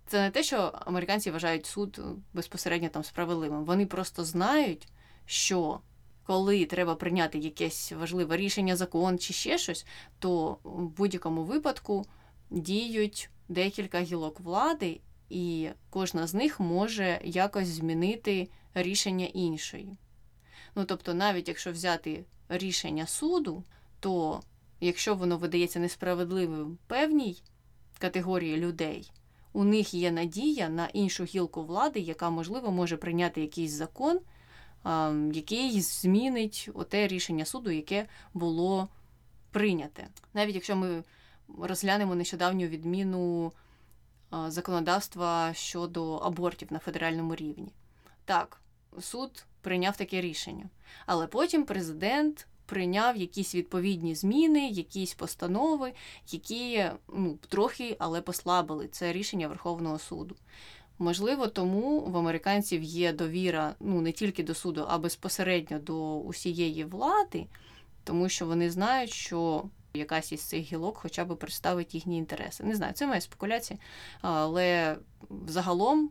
це 0.07 0.21
не 0.21 0.31
те, 0.31 0.43
що 0.43 0.57
американці 0.85 1.31
вважають 1.31 1.65
суд 1.65 2.01
безпосередньо 2.33 2.89
там 2.89 3.03
справедливим. 3.03 3.65
Вони 3.65 3.85
просто 3.85 4.25
знають, 4.25 4.87
що 5.25 5.79
коли 6.23 6.65
треба 6.65 6.95
прийняти 6.95 7.39
якесь 7.39 7.91
важливе 7.91 8.37
рішення, 8.37 8.75
закон 8.75 9.19
чи 9.19 9.33
ще 9.33 9.57
щось, 9.57 9.85
то 10.19 10.57
в 10.63 10.89
будь-якому 10.89 11.43
випадку 11.43 12.05
діють 12.49 13.29
декілька 13.49 14.01
гілок 14.01 14.39
влади, 14.39 14.99
і 15.29 15.69
кожна 15.89 16.27
з 16.27 16.33
них 16.33 16.59
може 16.59 17.21
якось 17.23 17.67
змінити 17.67 18.49
рішення 18.73 19.25
іншої. 19.25 19.97
Ну 20.75 20.85
тобто, 20.85 21.13
навіть 21.13 21.47
якщо 21.47 21.71
взяти 21.71 22.25
рішення 22.49 23.07
суду, 23.07 23.63
то 23.99 24.41
якщо 24.79 25.15
воно 25.15 25.37
видається 25.37 25.79
несправедливим 25.79 26.77
певній 26.87 27.41
категорії 27.99 28.57
людей, 28.57 29.11
у 29.53 29.63
них 29.63 29.93
є 29.93 30.11
надія 30.11 30.69
на 30.69 30.87
іншу 30.87 31.23
гілку 31.23 31.63
влади, 31.63 31.99
яка, 31.99 32.29
можливо, 32.29 32.71
може 32.71 32.97
прийняти 32.97 33.41
якийсь 33.41 33.71
закон, 33.71 34.19
який 35.33 35.81
змінить 35.81 36.69
оте 36.73 37.07
рішення 37.07 37.45
суду, 37.45 37.71
яке 37.71 38.07
було 38.33 38.89
прийняте. 39.51 40.07
Навіть 40.33 40.55
якщо 40.55 40.75
ми 40.75 41.03
розглянемо 41.59 42.15
нещодавню 42.15 42.67
відміну 42.67 43.51
законодавства 44.47 45.53
щодо 45.53 46.15
абортів 46.15 46.73
на 46.73 46.79
федеральному 46.79 47.35
рівні. 47.35 47.73
Так, 48.25 48.61
суд 48.99 49.45
прийняв 49.61 49.97
таке 49.97 50.21
рішення. 50.21 50.69
Але 51.05 51.27
потім 51.27 51.65
президент 51.65 52.47
прийняв 52.65 53.17
якісь 53.17 53.55
відповідні 53.55 54.15
зміни, 54.15 54.69
якісь 54.69 55.13
постанови, 55.13 55.93
які 56.31 56.85
ну, 57.13 57.37
трохи 57.49 57.95
але 57.99 58.21
послабили 58.21 58.87
це 58.87 59.13
рішення 59.13 59.47
Верховного 59.47 59.99
суду. 59.99 60.35
Можливо, 60.99 61.47
тому 61.47 61.99
в 61.99 62.17
американців 62.17 62.83
є 62.83 63.13
довіра 63.13 63.75
ну 63.79 64.01
не 64.01 64.11
тільки 64.11 64.43
до 64.43 64.53
суду, 64.55 64.85
а 64.89 64.97
безпосередньо 64.97 65.79
до 65.79 66.17
усієї 66.17 66.83
влади, 66.83 67.45
тому 68.03 68.29
що 68.29 68.45
вони 68.45 68.69
знають, 68.69 69.11
що 69.11 69.63
якась 69.93 70.31
із 70.31 70.41
цих 70.41 70.59
гілок 70.73 70.97
хоча 70.97 71.25
б 71.25 71.35
представить 71.35 71.95
їхні 71.95 72.17
інтереси. 72.17 72.63
Не 72.63 72.75
знаю, 72.75 72.93
це 72.93 73.07
моя 73.07 73.21
спекуляція, 73.21 73.79
але 74.21 74.97
загалом, 75.47 76.09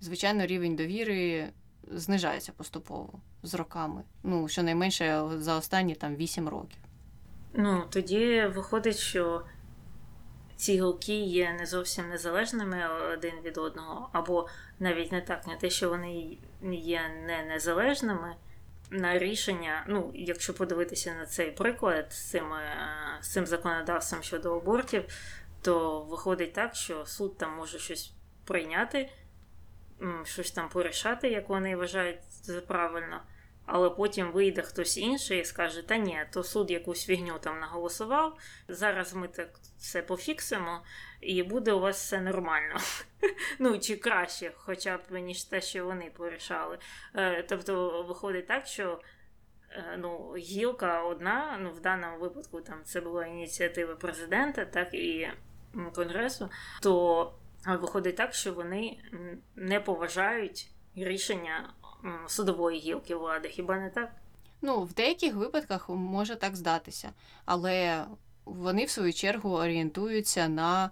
звичайно, 0.00 0.46
рівень 0.46 0.76
довіри 0.76 1.48
знижається 1.88 2.52
поступово 2.52 3.20
з 3.42 3.54
роками. 3.54 4.02
Ну, 4.22 4.48
щонайменше 4.48 5.24
за 5.38 5.56
останні 5.56 5.94
там 5.94 6.16
8 6.16 6.48
років. 6.48 6.78
Ну, 7.54 7.84
тоді 7.90 8.46
виходить, 8.54 8.96
що 8.96 9.42
ці 10.56 10.72
гілки 10.72 11.20
є 11.20 11.52
не 11.58 11.66
зовсім 11.66 12.08
незалежними 12.08 12.88
один 13.12 13.34
від 13.44 13.58
одного, 13.58 14.08
або 14.12 14.48
навіть 14.78 15.12
не 15.12 15.20
так, 15.20 15.46
не 15.46 15.56
те, 15.56 15.70
що 15.70 15.88
вони 15.88 16.38
є 16.72 17.00
не 17.26 17.44
незалежними. 17.44 18.34
На 18.90 19.18
рішення, 19.18 19.84
ну, 19.88 20.10
якщо 20.14 20.54
подивитися 20.54 21.14
на 21.14 21.26
цей 21.26 21.50
приклад 21.50 22.12
з 22.12 22.30
цим, 22.30 22.44
з 23.20 23.28
цим 23.28 23.46
законодавством 23.46 24.22
щодо 24.22 24.56
абортів, 24.56 25.04
то 25.62 26.00
виходить 26.00 26.52
так, 26.52 26.74
що 26.74 27.06
суд 27.06 27.38
там 27.38 27.56
може 27.56 27.78
щось 27.78 28.12
прийняти, 28.44 29.10
щось 30.24 30.50
там 30.50 30.68
порішати, 30.68 31.28
як 31.28 31.48
вони 31.48 31.76
вважають 31.76 32.22
за 32.42 32.60
правильно 32.60 33.20
але 33.72 33.90
потім 33.90 34.32
вийде 34.32 34.62
хтось 34.62 34.98
інший 34.98 35.40
і 35.40 35.44
скаже: 35.44 35.82
Та 35.82 35.96
ні, 35.96 36.18
то 36.32 36.42
суд 36.44 36.70
якусь 36.70 37.06
фігню 37.06 37.38
там 37.38 37.60
наголосував. 37.60 38.38
Зараз 38.68 39.14
ми 39.14 39.28
так 39.28 39.48
все 39.78 40.02
пофіксимо, 40.02 40.82
і 41.20 41.42
буде 41.42 41.72
у 41.72 41.80
вас 41.80 41.96
все 41.96 42.20
нормально. 42.20 42.76
Ну, 43.58 43.78
чи 43.78 43.96
краще, 43.96 44.52
хоча 44.56 44.96
б 44.96 45.20
ніж 45.20 45.44
те, 45.44 45.60
що 45.60 45.84
вони 45.84 46.10
порішали. 46.16 46.78
Е, 47.14 47.42
тобто, 47.42 48.02
виходить 48.02 48.46
так, 48.46 48.66
що. 48.66 49.00
Е, 49.72 49.96
ну, 49.98 50.34
гілка 50.36 51.02
одна, 51.02 51.58
ну 51.60 51.70
в 51.70 51.80
даному 51.80 52.18
випадку 52.18 52.60
там 52.60 52.80
це 52.84 53.00
була 53.00 53.26
ініціатива 53.26 53.94
президента, 53.94 54.64
так 54.64 54.94
і 54.94 55.28
конгресу, 55.94 56.50
то 56.82 57.34
виходить 57.66 58.16
так, 58.16 58.34
що 58.34 58.52
вони 58.52 58.98
не 59.56 59.80
поважають 59.80 60.70
рішення 60.96 61.72
судової 62.26 62.80
гілки 62.80 63.14
влади, 63.14 63.48
хіба 63.48 63.76
не 63.76 63.90
так? 63.90 64.12
Ну, 64.62 64.82
в 64.82 64.92
деяких 64.92 65.34
випадках 65.34 65.88
може 65.88 66.36
так 66.36 66.56
здатися, 66.56 67.12
але 67.44 68.04
вони, 68.44 68.84
в 68.84 68.90
свою 68.90 69.12
чергу, 69.12 69.50
орієнтуються 69.50 70.48
на 70.48 70.90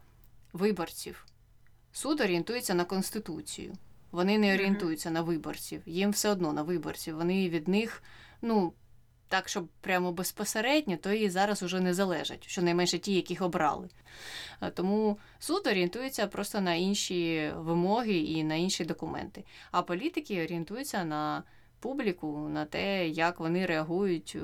виборців. 0.53 1.27
Суд 1.93 2.21
орієнтується 2.21 2.75
на 2.75 2.85
Конституцію. 2.85 3.75
Вони 4.11 4.39
не 4.39 4.55
орієнтуються 4.55 5.09
mm-hmm. 5.09 5.13
на 5.13 5.23
виборців, 5.23 5.83
їм 5.87 6.11
все 6.11 6.31
одно 6.31 6.53
на 6.53 6.63
виборців. 6.63 7.17
Вони 7.17 7.49
від 7.49 7.69
них, 7.69 8.03
ну, 8.43 8.73
так, 9.29 9.49
щоб 9.49 9.69
прямо 9.81 10.13
безпосередньо, 10.13 10.97
то 10.97 11.13
і 11.13 11.29
зараз 11.29 11.63
уже 11.63 11.81
не 11.81 11.95
залежать, 11.95 12.49
щонайменше 12.49 12.99
ті, 12.99 13.15
яких 13.15 13.43
обрали. 13.43 13.89
Тому 14.75 15.19
суд 15.39 15.67
орієнтується 15.67 16.27
просто 16.27 16.61
на 16.61 16.75
інші 16.75 17.53
вимоги 17.57 18.17
і 18.17 18.45
на 18.45 18.55
інші 18.55 18.85
документи. 18.85 19.45
А 19.71 19.83
політики 19.83 20.45
орієнтуються 20.45 21.05
на 21.05 21.43
публіку, 21.81 22.49
на 22.49 22.65
те, 22.65 23.09
як 23.09 23.41
вони 23.41 23.67
реагують. 23.67 24.37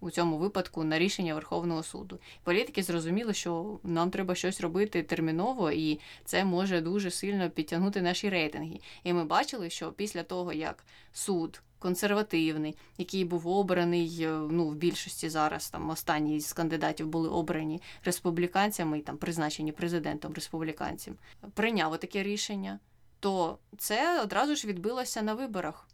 У 0.00 0.10
цьому 0.10 0.38
випадку 0.38 0.84
на 0.84 0.98
рішення 0.98 1.34
Верховного 1.34 1.82
суду 1.82 2.18
політики 2.44 2.82
зрозуміли, 2.82 3.34
що 3.34 3.78
нам 3.82 4.10
треба 4.10 4.34
щось 4.34 4.60
робити 4.60 5.02
терміново, 5.02 5.70
і 5.70 6.00
це 6.24 6.44
може 6.44 6.80
дуже 6.80 7.10
сильно 7.10 7.50
підтягнути 7.50 8.02
наші 8.02 8.28
рейтинги. 8.28 8.80
І 9.04 9.12
ми 9.12 9.24
бачили, 9.24 9.70
що 9.70 9.92
після 9.92 10.22
того 10.22 10.52
як 10.52 10.84
суд 11.12 11.62
консервативний, 11.78 12.76
який 12.98 13.24
був 13.24 13.48
обраний 13.48 14.22
е, 14.22 14.30
ну, 14.50 14.68
в 14.68 14.74
більшості 14.74 15.28
зараз. 15.28 15.70
Там 15.70 15.90
останні 15.90 16.40
з 16.40 16.52
кандидатів 16.52 17.08
були 17.08 17.28
обрані 17.28 17.82
республіканцями 18.04 18.98
і 18.98 19.02
там 19.02 19.16
призначені 19.16 19.72
президентом 19.72 20.32
республіканцем, 20.32 21.16
прийняв 21.54 21.98
таке 21.98 22.22
рішення, 22.22 22.78
то 23.20 23.58
це 23.78 24.22
одразу 24.22 24.56
ж 24.56 24.66
відбилося 24.66 25.22
на 25.22 25.34
виборах. 25.34 25.88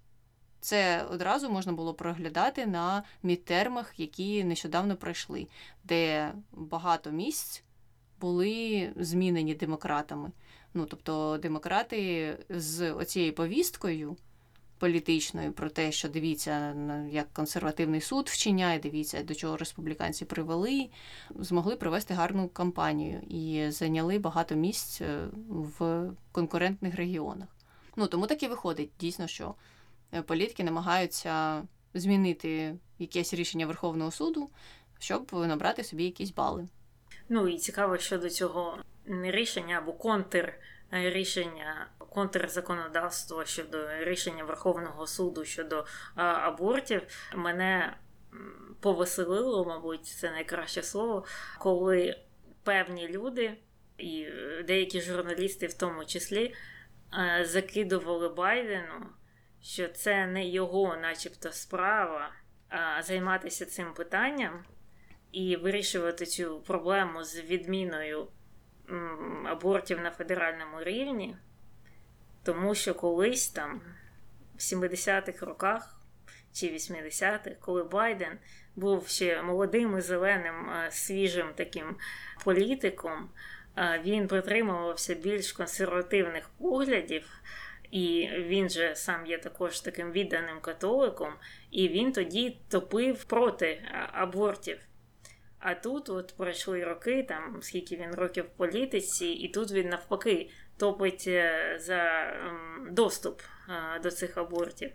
Це 0.60 1.02
одразу 1.02 1.50
можна 1.50 1.72
було 1.72 1.94
проглядати 1.94 2.66
на 2.66 3.02
мідтермах, 3.22 4.00
які 4.00 4.44
нещодавно 4.44 4.96
пройшли, 4.96 5.46
де 5.84 6.32
багато 6.52 7.10
місць 7.10 7.62
були 8.20 8.92
змінені 8.96 9.54
демократами. 9.54 10.30
Ну 10.74 10.86
тобто 10.86 11.38
демократи 11.38 12.38
з 12.48 12.92
оцією 12.92 13.32
повісткою 13.32 14.16
політичною 14.78 15.52
про 15.52 15.70
те, 15.70 15.92
що 15.92 16.08
дивіться, 16.08 16.76
як 17.10 17.32
консервативний 17.32 18.00
суд 18.00 18.28
вчиняє, 18.28 18.78
дивіться, 18.78 19.22
до 19.22 19.34
чого 19.34 19.56
республіканці 19.56 20.24
привели, 20.24 20.88
змогли 21.30 21.76
провести 21.76 22.14
гарну 22.14 22.48
кампанію 22.48 23.20
і 23.20 23.70
зайняли 23.70 24.18
багато 24.18 24.54
місць 24.54 25.00
е, 25.00 25.28
в 25.48 26.10
конкурентних 26.32 26.94
регіонах. 26.94 27.48
Ну 27.96 28.06
тому 28.06 28.26
і 28.42 28.48
виходить 28.48 28.90
дійсно, 29.00 29.26
що 29.26 29.54
політики 30.26 30.64
намагаються 30.64 31.62
змінити 31.94 32.74
якесь 32.98 33.34
рішення 33.34 33.66
Верховного 33.66 34.10
суду, 34.10 34.50
щоб 34.98 35.32
набрати 35.32 35.84
собі 35.84 36.04
якісь 36.04 36.30
бали. 36.30 36.68
Ну 37.28 37.48
і 37.48 37.58
цікаво 37.58 37.98
щодо 37.98 38.30
цього 38.30 38.78
рішення 39.06 39.78
або 39.78 39.92
контр 39.92 40.54
рішення 40.90 41.88
контрзаконодавство 41.98 43.44
щодо 43.44 43.88
рішення 43.98 44.44
Верховного 44.44 45.06
суду 45.06 45.44
щодо 45.44 45.84
абортів, 46.14 47.02
мене 47.34 47.96
повеселило, 48.80 49.64
мабуть, 49.64 50.06
це 50.06 50.30
найкраще 50.30 50.82
слово, 50.82 51.24
коли 51.58 52.16
певні 52.62 53.08
люди 53.08 53.56
і 53.98 54.22
е, 54.22 54.64
деякі 54.66 55.00
журналісти, 55.00 55.66
в 55.66 55.74
тому 55.74 56.04
числі, 56.04 56.54
е, 57.14 57.44
закидували 57.44 58.28
Байдену, 58.28 59.06
що 59.62 59.88
це 59.88 60.26
не 60.26 60.48
його, 60.48 60.96
начебто, 60.96 61.52
справа 61.52 62.32
а 62.68 63.02
займатися 63.02 63.66
цим 63.66 63.94
питанням 63.94 64.64
і 65.32 65.56
вирішувати 65.56 66.26
цю 66.26 66.60
проблему 66.60 67.24
з 67.24 67.40
відміною 67.40 68.28
абортів 69.44 70.00
на 70.00 70.10
федеральному 70.10 70.82
рівні, 70.82 71.36
тому 72.42 72.74
що 72.74 72.94
колись 72.94 73.48
там, 73.48 73.80
в 74.54 74.58
70-х 74.58 75.46
роках 75.46 76.00
чи 76.52 76.66
80-х, 76.66 77.50
коли 77.60 77.84
Байден 77.84 78.38
був 78.76 79.08
ще 79.08 79.42
молодим 79.42 79.98
і 79.98 80.00
зеленим, 80.00 80.70
свіжим 80.90 81.52
таким 81.54 81.96
політиком, 82.44 83.30
він 84.04 84.26
притримувався 84.28 85.14
більш 85.14 85.52
консервативних 85.52 86.48
поглядів. 86.48 87.28
І 87.90 88.29
він 88.37 88.70
же 88.70 88.94
сам 88.96 89.27
є 89.27 89.38
також 89.38 89.81
таким 89.81 90.12
відданим 90.12 90.61
католиком, 90.61 91.33
і 91.70 91.88
він 91.88 92.12
тоді 92.12 92.59
топив 92.68 93.25
проти 93.25 93.83
абортів. 94.12 94.79
А 95.59 95.75
тут 95.75 96.09
от 96.09 96.35
пройшли 96.37 96.85
роки, 96.85 97.22
там 97.22 97.59
скільки 97.62 97.96
він 97.96 98.14
років 98.14 98.44
в 98.44 98.57
політиці, 98.57 99.27
і 99.27 99.49
тут 99.49 99.72
він 99.72 99.88
навпаки 99.88 100.51
топить 100.77 101.25
е, 101.27 101.77
за 101.81 102.31
ем, 102.31 102.88
доступ 102.90 103.42
е, 103.68 104.01
до 104.01 104.11
цих 104.11 104.38
абортів. 104.38 104.90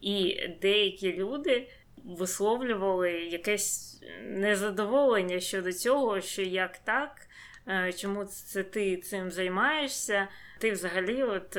І 0.00 0.40
деякі 0.60 1.12
люди 1.12 1.68
висловлювали 2.04 3.12
якесь 3.12 4.02
незадоволення 4.22 5.40
щодо 5.40 5.72
цього, 5.72 6.20
що 6.20 6.42
як 6.42 6.78
так, 6.78 7.26
чому 7.96 8.24
це 8.24 8.62
ти 8.62 8.96
цим 8.96 9.30
займаєшся? 9.30 10.28
Ти 10.58 10.72
взагалі, 10.72 11.22
от 11.22 11.56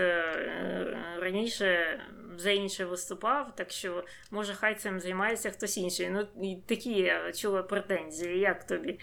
раніше 1.20 2.00
за 2.38 2.52
інше 2.52 2.86
виступав, 2.86 3.56
так 3.56 3.72
що 3.72 4.06
може 4.32 4.54
хай 4.54 4.76
цим 4.76 5.00
займається 5.00 5.52
хтось 5.52 5.78
інший. 5.78 6.10
Ну 6.10 6.28
такі 6.66 6.92
я 6.92 7.32
чула 7.32 7.64
претензії. 7.64 8.40
Як 8.40 8.68
тобі? 8.68 9.00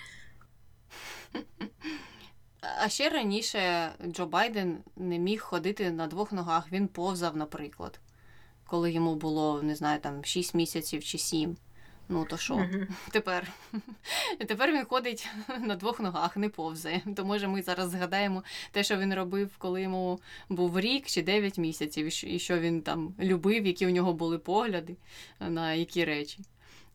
А 2.60 2.88
ще 2.88 3.08
раніше 3.08 3.92
Джо 4.06 4.26
Байден 4.26 4.78
не 4.96 5.18
міг 5.18 5.40
ходити 5.40 5.90
на 5.90 6.06
двох 6.06 6.32
ногах, 6.32 6.72
він 6.72 6.88
повзав, 6.88 7.36
наприклад, 7.36 8.00
коли 8.66 8.92
йому 8.92 9.14
було, 9.14 9.62
не 9.62 9.74
знаю, 9.74 10.00
там 10.00 10.24
6 10.24 10.54
місяців 10.54 11.04
чи 11.04 11.18
7. 11.18 11.56
Ну, 12.08 12.24
то 12.24 12.36
що? 12.36 12.54
Mm-hmm. 12.54 12.86
Тепер 13.10 13.52
Тепер 14.48 14.72
він 14.72 14.84
ходить 14.84 15.28
на 15.60 15.76
двох 15.76 16.00
ногах, 16.00 16.36
не 16.36 16.48
повзає. 16.48 17.02
То 17.16 17.24
може 17.24 17.48
ми 17.48 17.62
зараз 17.62 17.90
згадаємо 17.90 18.44
те, 18.72 18.84
що 18.84 18.96
він 18.96 19.14
робив, 19.14 19.50
коли 19.58 19.82
йому 19.82 20.20
був 20.48 20.80
рік 20.80 21.06
чи 21.06 21.22
9 21.22 21.58
місяців, 21.58 22.24
і 22.24 22.38
що 22.38 22.58
він 22.58 22.82
там 22.82 23.14
любив, 23.20 23.66
які 23.66 23.86
у 23.86 23.90
нього 23.90 24.12
були 24.12 24.38
погляди 24.38 24.96
на 25.40 25.72
які 25.72 26.04
речі. 26.04 26.38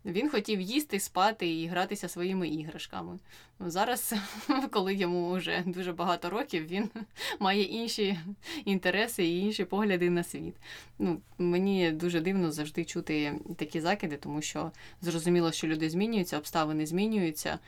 Він 0.09 0.29
хотів 0.29 0.61
їсти, 0.61 0.99
спати 0.99 1.53
і 1.53 1.67
гратися 1.67 2.09
своїми 2.09 2.47
іграшками. 2.47 3.19
Зараз, 3.59 4.13
коли 4.71 4.93
йому 4.95 5.31
вже 5.31 5.63
дуже 5.65 5.93
багато 5.93 6.29
років, 6.29 6.67
він 6.67 6.89
має 7.39 7.63
інші 7.63 8.19
інтереси 8.65 9.25
і 9.25 9.39
інші 9.39 9.65
погляди 9.65 10.09
на 10.09 10.23
світ. 10.23 10.55
Ну, 10.99 11.21
Мені 11.37 11.91
дуже 11.91 12.21
дивно 12.21 12.51
завжди 12.51 12.85
чути 12.85 13.33
такі 13.57 13.81
закиди, 13.81 14.17
тому 14.17 14.41
що 14.41 14.71
зрозуміло, 15.01 15.51
що 15.51 15.67
люди 15.67 15.89
змінюються, 15.89 16.37
обставини 16.37 16.85
змінюються, 16.85 17.59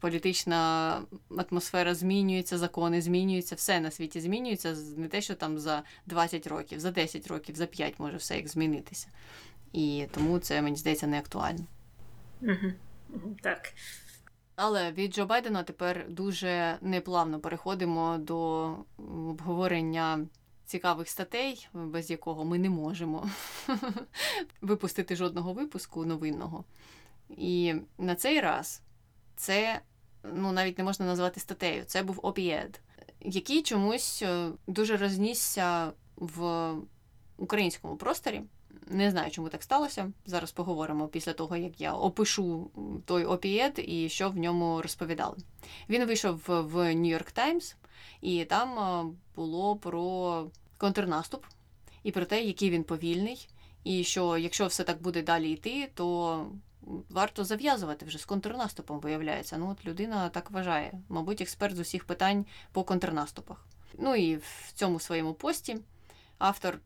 політична 0.00 1.00
атмосфера 1.36 1.94
змінюється, 1.94 2.58
закони 2.58 3.02
змінюються, 3.02 3.54
все 3.54 3.80
на 3.80 3.90
світі 3.90 4.20
змінюється. 4.20 4.76
Не 4.96 5.08
те, 5.08 5.20
що 5.20 5.34
там 5.34 5.58
за 5.58 5.82
20 6.06 6.46
років, 6.46 6.80
за 6.80 6.90
10 6.90 7.26
років, 7.26 7.56
за 7.56 7.66
5 7.66 7.94
може 7.98 8.16
все 8.16 8.36
як 8.36 8.48
змінитися. 8.48 9.06
І 9.72 10.06
тому 10.14 10.38
це 10.38 10.62
мені 10.62 10.76
здається 10.76 11.06
не 11.06 11.18
актуально. 11.18 11.64
Так. 13.42 13.72
Але 14.56 14.92
від 14.92 15.14
Джо 15.14 15.26
Байдена 15.26 15.62
тепер 15.62 16.06
дуже 16.08 16.78
неплавно 16.80 17.40
переходимо 17.40 18.18
до 18.18 18.72
обговорення 18.98 20.26
цікавих 20.66 21.08
статей, 21.08 21.68
без 21.72 22.10
якого 22.10 22.44
ми 22.44 22.58
не 22.58 22.70
можемо 22.70 23.30
випустити 24.60 25.16
жодного 25.16 25.52
випуску 25.52 26.06
новинного. 26.06 26.64
І 27.28 27.74
на 27.98 28.14
цей 28.14 28.40
раз 28.40 28.82
це 29.36 29.80
ну, 30.32 30.52
навіть 30.52 30.78
не 30.78 30.84
можна 30.84 31.06
назвати 31.06 31.40
статтею, 31.40 31.84
це 31.84 32.02
був 32.02 32.20
опієд, 32.22 32.80
який 33.20 33.62
чомусь 33.62 34.22
е, 34.22 34.50
дуже 34.66 34.96
рознісся 34.96 35.92
в 36.16 36.70
українському 37.36 37.96
просторі. 37.96 38.42
Не 38.86 39.10
знаю, 39.10 39.30
чому 39.30 39.48
так 39.48 39.62
сталося. 39.62 40.12
Зараз 40.26 40.52
поговоримо 40.52 41.08
після 41.08 41.32
того, 41.32 41.56
як 41.56 41.80
я 41.80 41.92
опишу 41.92 42.70
той 43.04 43.24
опієд 43.24 43.84
і 43.86 44.08
що 44.08 44.30
в 44.30 44.36
ньому 44.36 44.82
розповідали. 44.82 45.36
Він 45.88 46.04
вийшов 46.04 46.42
в 46.46 46.74
New 46.76 47.18
York 47.18 47.38
Times, 47.38 47.74
і 48.20 48.44
там 48.44 49.16
було 49.36 49.76
про 49.76 50.46
контрнаступ 50.78 51.44
і 52.02 52.12
про 52.12 52.24
те, 52.24 52.42
який 52.42 52.70
він 52.70 52.84
повільний, 52.84 53.48
і 53.84 54.04
що 54.04 54.38
якщо 54.38 54.66
все 54.66 54.84
так 54.84 55.02
буде 55.02 55.22
далі 55.22 55.50
йти, 55.50 55.90
то 55.94 56.46
варто 57.10 57.44
зав'язувати 57.44 58.06
вже 58.06 58.18
з 58.18 58.24
контрнаступом, 58.24 59.00
виявляється. 59.00 59.58
Ну, 59.58 59.70
от 59.70 59.84
людина 59.84 60.28
так 60.28 60.50
вважає, 60.50 60.92
мабуть, 61.08 61.40
експерт 61.40 61.76
з 61.76 61.78
усіх 61.78 62.04
питань 62.04 62.46
по 62.72 62.84
контрнаступах. 62.84 63.66
Ну 63.98 64.14
і 64.14 64.36
в 64.36 64.72
цьому 64.74 65.00
своєму 65.00 65.34
пості 65.34 65.76
автор 66.38 66.78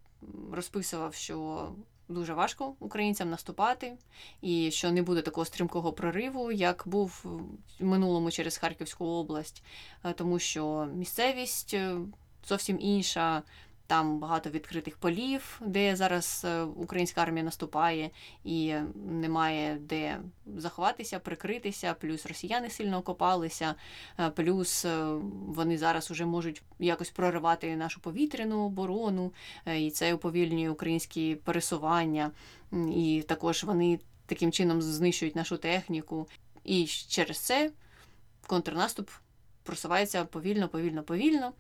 розписував, 0.53 1.15
що 1.15 1.69
дуже 2.09 2.35
важко 2.35 2.75
українцям 2.81 3.31
наступати, 3.31 3.93
і 4.43 4.71
що 4.71 4.91
не 4.91 5.03
буде 5.03 5.23
такого 5.23 5.45
стрімкого 5.45 5.93
прориву, 5.93 6.53
як 6.53 6.83
був 6.87 7.21
в 7.25 7.85
минулому 7.85 8.31
через 8.31 8.57
Харківську 8.57 9.05
область, 9.05 9.63
е, 10.05 10.13
тому 10.13 10.39
що 10.39 10.89
місцевість 10.95 11.75
е, 11.75 11.97
зовсім 12.49 12.81
інша. 12.81 13.43
Там 13.91 14.19
багато 14.19 14.51
відкритих 14.51 14.97
полів, 14.97 15.61
де 15.67 15.97
зараз 15.97 16.43
е, 16.49 16.63
українська 16.63 17.23
армія 17.23 17.45
наступає, 17.45 18.11
і 18.45 18.75
немає 19.07 19.79
де 19.81 20.21
заховатися, 20.57 21.19
прикритися. 21.19 21.95
Плюс 21.95 22.27
росіяни 22.27 22.71
сильно 22.71 22.99
окопалися, 22.99 23.75
е, 24.21 24.31
плюс 24.31 24.85
е, 24.85 25.05
вони 25.47 25.79
зараз 25.79 26.11
вже 26.11 26.25
можуть 26.27 26.63
якось 26.79 27.11
проривати 27.11 27.77
нашу 27.77 28.01
повітряну 28.01 28.67
оборону, 28.67 29.33
і 29.77 29.91
це 29.91 30.15
уповільнює 30.15 30.71
українські 30.71 31.35
пересування, 31.35 32.31
і 32.95 33.25
також 33.29 33.65
вони 33.65 34.01
таким 34.27 34.53
чином 34.53 34.83
знищують 34.83 35.37
нашу 35.37 35.57
техніку. 35.57 36.29
І 36.65 36.87
через 36.87 37.39
це 37.39 37.71
контрнаступ 38.47 39.11
просувається 39.63 40.25
повільно, 40.25 40.69
повільно, 40.69 41.03
повільно. 41.03 41.53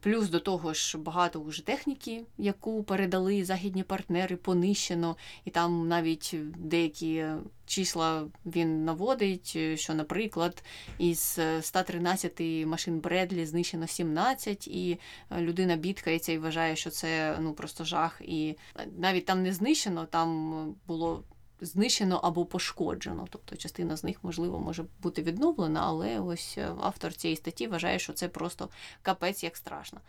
Плюс 0.00 0.28
до 0.28 0.40
того 0.40 0.74
ж 0.74 0.98
багато 0.98 1.40
вже 1.40 1.66
техніки, 1.66 2.24
яку 2.38 2.82
передали 2.82 3.44
західні 3.44 3.82
партнери, 3.82 4.36
понищено, 4.36 5.16
і 5.44 5.50
там 5.50 5.88
навіть 5.88 6.34
деякі 6.56 7.24
числа 7.66 8.26
він 8.46 8.84
наводить, 8.84 9.58
що, 9.74 9.94
наприклад, 9.94 10.62
із 10.98 11.40
113 11.60 12.40
машин 12.66 13.00
Бредлі 13.00 13.46
знищено 13.46 13.86
17, 13.86 14.68
і 14.68 14.98
людина 15.38 15.76
бідкається 15.76 16.32
і 16.32 16.38
вважає, 16.38 16.76
що 16.76 16.90
це 16.90 17.38
ну 17.40 17.52
просто 17.52 17.84
жах. 17.84 18.20
І 18.24 18.56
навіть 18.98 19.24
там 19.24 19.42
не 19.42 19.52
знищено, 19.52 20.06
там 20.06 20.74
було 20.86 21.24
знищено 21.60 22.16
або 22.16 22.44
пошкоджено. 22.44 23.26
Тобто 23.30 23.56
частина 23.56 23.96
з 23.96 24.04
них, 24.04 24.16
можливо, 24.22 24.58
може 24.58 24.84
бути 25.02 25.22
відновлена, 25.22 25.80
але 25.84 26.20
ось 26.20 26.54
е, 26.58 26.70
автор 26.80 27.12
цієї 27.12 27.36
статті 27.36 27.66
вважає, 27.66 27.98
що 27.98 28.12
це 28.12 28.28
просто 28.28 28.68
капець 29.02 29.44
як 29.44 29.56
страшно. 29.56 30.00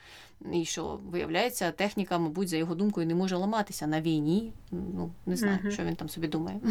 І 0.54 0.66
що, 0.66 1.00
виявляється, 1.10 1.72
техніка, 1.72 2.18
мабуть, 2.18 2.50
за 2.50 2.58
його 2.58 2.76
думкою, 2.76 3.08
не 3.08 3.16
може 3.16 3.36
ламатися 3.36 3.88
на 3.88 4.02
війні. 4.02 4.54
Ну, 4.72 5.12
не 5.26 5.36
знаю, 5.36 5.60
uh-huh. 5.64 5.72
що 5.72 5.84
він 5.84 5.96
там 5.96 6.10
собі 6.10 6.28
думає. 6.28 6.60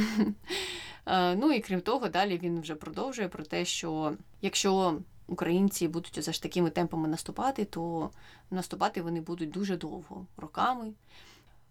Е, 1.08 1.34
ну 1.34 1.52
і 1.52 1.60
крім 1.60 1.80
того, 1.80 2.08
далі 2.08 2.40
він 2.42 2.60
вже 2.60 2.74
продовжує 2.74 3.28
про 3.28 3.44
те, 3.44 3.64
що 3.64 4.12
якщо. 4.42 4.98
Українці 5.28 5.88
будуть 5.88 6.24
за 6.24 6.32
ж 6.32 6.42
такими 6.42 6.70
темпами 6.70 7.08
наступати, 7.08 7.64
то 7.64 8.10
наступати 8.50 9.02
вони 9.02 9.20
будуть 9.20 9.50
дуже 9.50 9.76
довго, 9.76 10.26
роками. 10.36 10.92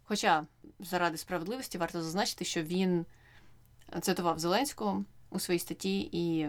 Хоча, 0.06 0.46
заради 0.80 1.18
справедливості, 1.18 1.78
варто 1.78 2.02
зазначити, 2.02 2.46
що 2.46 2.64
він 2.64 3.06
цитував 4.02 4.40
Зеленського 4.40 5.06
у 5.30 5.40
своїй 5.40 5.60
статті 5.60 6.10
і 6.12 6.48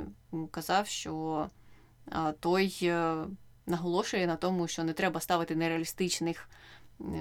казав, 0.51 0.87
що 0.87 1.47
той 2.41 2.79
е, 2.83 3.17
наголошує 3.67 4.27
на 4.27 4.37
тому, 4.37 4.69
що 4.69 4.85
не 4.85 4.93
треба 4.93 5.21
ставити 5.21 5.57
нереалістичних 5.57 6.49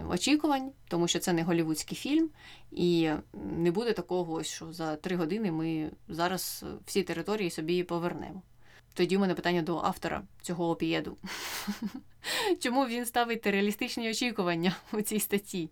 очікувань, 0.10 0.72
тому 0.88 1.08
що 1.08 1.20
це 1.20 1.34
не 1.34 1.44
голівудський 1.44 1.98
фільм, 1.98 2.30
і 2.72 3.12
не 3.34 3.72
буде 3.72 3.94
такого, 3.94 4.44
що 4.44 4.74
за 4.74 4.96
три 4.96 5.16
години 5.16 5.52
ми 5.52 5.92
зараз 6.08 6.66
всі 6.86 7.04
території 7.04 7.50
собі 7.50 7.84
повернемо. 7.84 8.42
Тоді 8.96 9.18
у 9.18 9.20
мене 9.20 9.34
питання 9.34 9.62
до 9.62 9.78
автора 9.78 10.24
цього 10.42 10.70
опієду. 10.70 11.18
Чому 12.60 12.86
він 12.86 13.06
ставить 13.06 13.48
реалістичні 13.48 14.10
очікування 14.10 14.76
у 14.94 15.02
цій 15.02 15.20
статті 15.20 15.70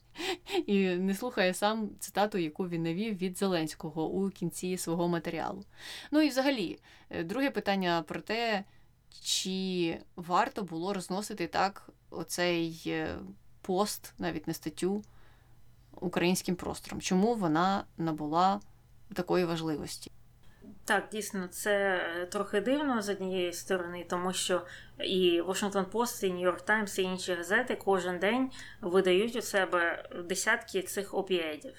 і 0.65 0.88
не 0.88 1.15
слухає 1.15 1.53
сам 1.53 1.89
цитату, 1.99 2.38
яку 2.38 2.67
він 2.67 2.83
навів 2.83 3.17
від 3.17 3.38
Зеленського 3.38 4.07
у 4.09 4.29
кінці 4.29 4.77
свого 4.77 5.07
матеріалу? 5.07 5.63
Ну 6.12 6.21
і 6.21 6.29
взагалі, 6.29 6.79
е, 7.09 7.23
друге 7.23 7.49
питання 7.49 8.03
про 8.07 8.21
те, 8.21 8.63
чи 9.23 9.97
варто 10.15 10.63
було 10.63 10.93
розносити 10.93 11.47
так 11.47 11.89
оцей 12.09 12.83
е, 12.88 13.15
пост, 13.62 14.13
навіть 14.19 14.47
не 14.47 14.53
статтю 14.53 15.03
українським 16.01 16.55
простором. 16.55 17.01
Чому 17.01 17.36
вона 17.36 17.83
набула 17.97 18.62
такої 19.13 19.45
важливості? 19.45 20.12
Так, 20.86 21.04
дійсно, 21.12 21.47
це 21.47 21.71
е, 21.71 22.26
трохи 22.26 22.62
дивно 22.62 23.02
з 23.02 23.10
однієї 23.10 23.54
сторони, 23.54 24.06
тому 24.10 24.34
що 24.34 24.62
і 24.99 25.41
Washington 25.41 25.86
Post, 25.86 26.26
і 26.26 26.32
New 26.32 26.52
York 26.52 26.63
Times, 26.65 26.99
і 26.99 27.04
інші 27.04 27.34
газети 27.34 27.76
кожен 27.76 28.19
день 28.19 28.52
видають 28.82 29.36
у 29.36 29.41
себе 29.41 30.10
десятки 30.30 30.82
цих 30.82 31.13
опіедів. 31.13 31.73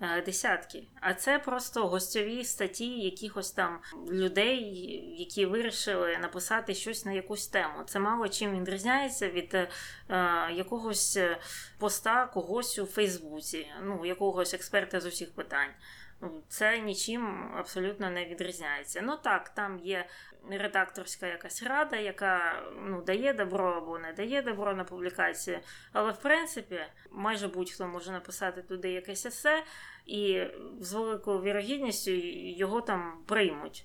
Е, 0.00 0.22
десятки. 0.22 0.86
А 1.00 1.14
це 1.14 1.38
просто 1.38 1.88
гостьові 1.88 2.44
статті 2.44 3.00
якихось 3.00 3.50
там 3.50 3.78
людей, 4.10 4.60
які 5.18 5.46
вирішили 5.46 6.18
написати 6.18 6.74
щось 6.74 7.04
на 7.04 7.12
якусь 7.12 7.48
тему. 7.48 7.82
Це 7.86 7.98
мало 7.98 8.28
чим 8.28 8.60
відрізняється 8.60 9.28
від 9.28 9.54
е, 9.54 9.68
якогось 10.52 11.18
поста 11.78 12.26
когось 12.26 12.78
у 12.78 12.86
Фейсбуці, 12.86 13.66
ну 13.82 14.06
якогось 14.06 14.54
експерта 14.54 15.00
з 15.00 15.06
усіх 15.06 15.34
питань. 15.34 15.70
Це 16.48 16.78
нічим 16.78 17.52
абсолютно 17.56 18.10
не 18.10 18.24
відрізняється. 18.24 19.02
Ну 19.02 19.16
так, 19.16 19.48
там 19.48 19.78
є 19.78 20.06
редакторська 20.50 21.26
якась 21.26 21.62
рада, 21.62 21.96
яка 21.96 22.62
ну, 22.82 23.02
дає 23.02 23.32
добро 23.32 23.72
або 23.72 23.98
не 23.98 24.12
дає 24.12 24.42
добро 24.42 24.74
на 24.74 24.84
публікацію. 24.84 25.60
Але 25.92 26.12
в 26.12 26.20
принципі, 26.20 26.80
майже 27.10 27.48
будь-хто 27.48 27.86
може 27.86 28.12
написати 28.12 28.62
туди 28.62 28.90
якесь 28.90 29.26
есе, 29.26 29.64
і 30.06 30.44
з 30.80 30.92
великою 30.92 31.42
вірогідністю 31.42 32.10
його 32.10 32.80
там 32.80 33.24
приймуть. 33.26 33.84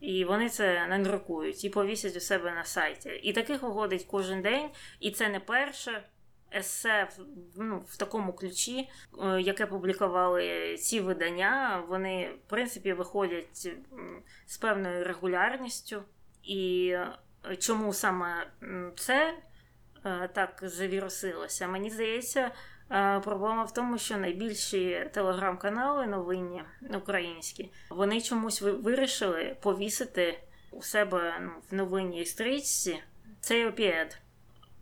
І 0.00 0.24
вони 0.24 0.48
це 0.48 0.86
не 0.86 0.98
друкують 0.98 1.64
і 1.64 1.70
повісять 1.70 2.16
у 2.16 2.20
себе 2.20 2.52
на 2.52 2.64
сайті. 2.64 3.08
І 3.08 3.32
таких 3.32 3.62
виходить 3.62 4.06
кожен 4.10 4.42
день, 4.42 4.70
і 5.00 5.10
це 5.10 5.28
не 5.28 5.40
перше 5.40 6.02
есе 6.56 7.08
ну, 7.56 7.84
в 7.88 7.96
такому 7.96 8.32
ключі, 8.32 8.88
е, 9.22 9.40
яке 9.40 9.66
публікували 9.66 10.76
ці 10.76 11.00
видання, 11.00 11.84
вони 11.88 12.30
в 12.46 12.50
принципі 12.50 12.92
виходять 12.92 13.68
з 14.46 14.58
певною 14.58 15.04
регулярністю. 15.04 16.02
І 16.42 16.88
е, 17.50 17.56
чому 17.56 17.92
саме 17.92 18.46
це 18.96 19.34
е, 20.04 20.28
так 20.32 20.58
завірусилося? 20.62 21.68
Мені 21.68 21.90
здається, 21.90 22.50
проблема 23.24 23.64
в 23.64 23.74
тому, 23.74 23.98
що 23.98 24.16
найбільші 24.16 25.10
телеграм-канали 25.12 26.06
новинні 26.06 26.62
українські 26.96 27.72
вони 27.90 28.20
чомусь 28.20 28.62
вирішили 28.62 29.56
повісити 29.62 30.38
у 30.70 30.82
себе 30.82 31.38
ну, 31.40 31.50
в 31.70 31.74
новинній 31.74 32.24
стрічці 32.24 33.02
цей 33.40 33.66
опіед. 33.66 34.18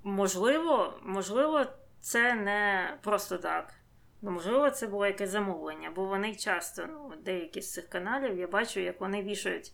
Можливо, 0.05 0.95
можливо, 1.03 1.67
це 2.01 2.35
не 2.35 2.91
просто 3.03 3.39
так. 3.39 3.75
Ну, 4.23 4.31
можливо, 4.31 4.71
це 4.71 4.87
було 4.87 5.07
якесь 5.07 5.31
замовлення, 5.31 5.93
бо 5.97 6.05
вони 6.05 6.35
часто, 6.35 6.87
ну, 6.87 7.13
деякі 7.25 7.61
з 7.61 7.73
цих 7.73 7.89
каналів, 7.89 8.39
я 8.39 8.47
бачу, 8.47 8.81
як 8.81 9.01
вони 9.01 9.23
вішають, 9.23 9.73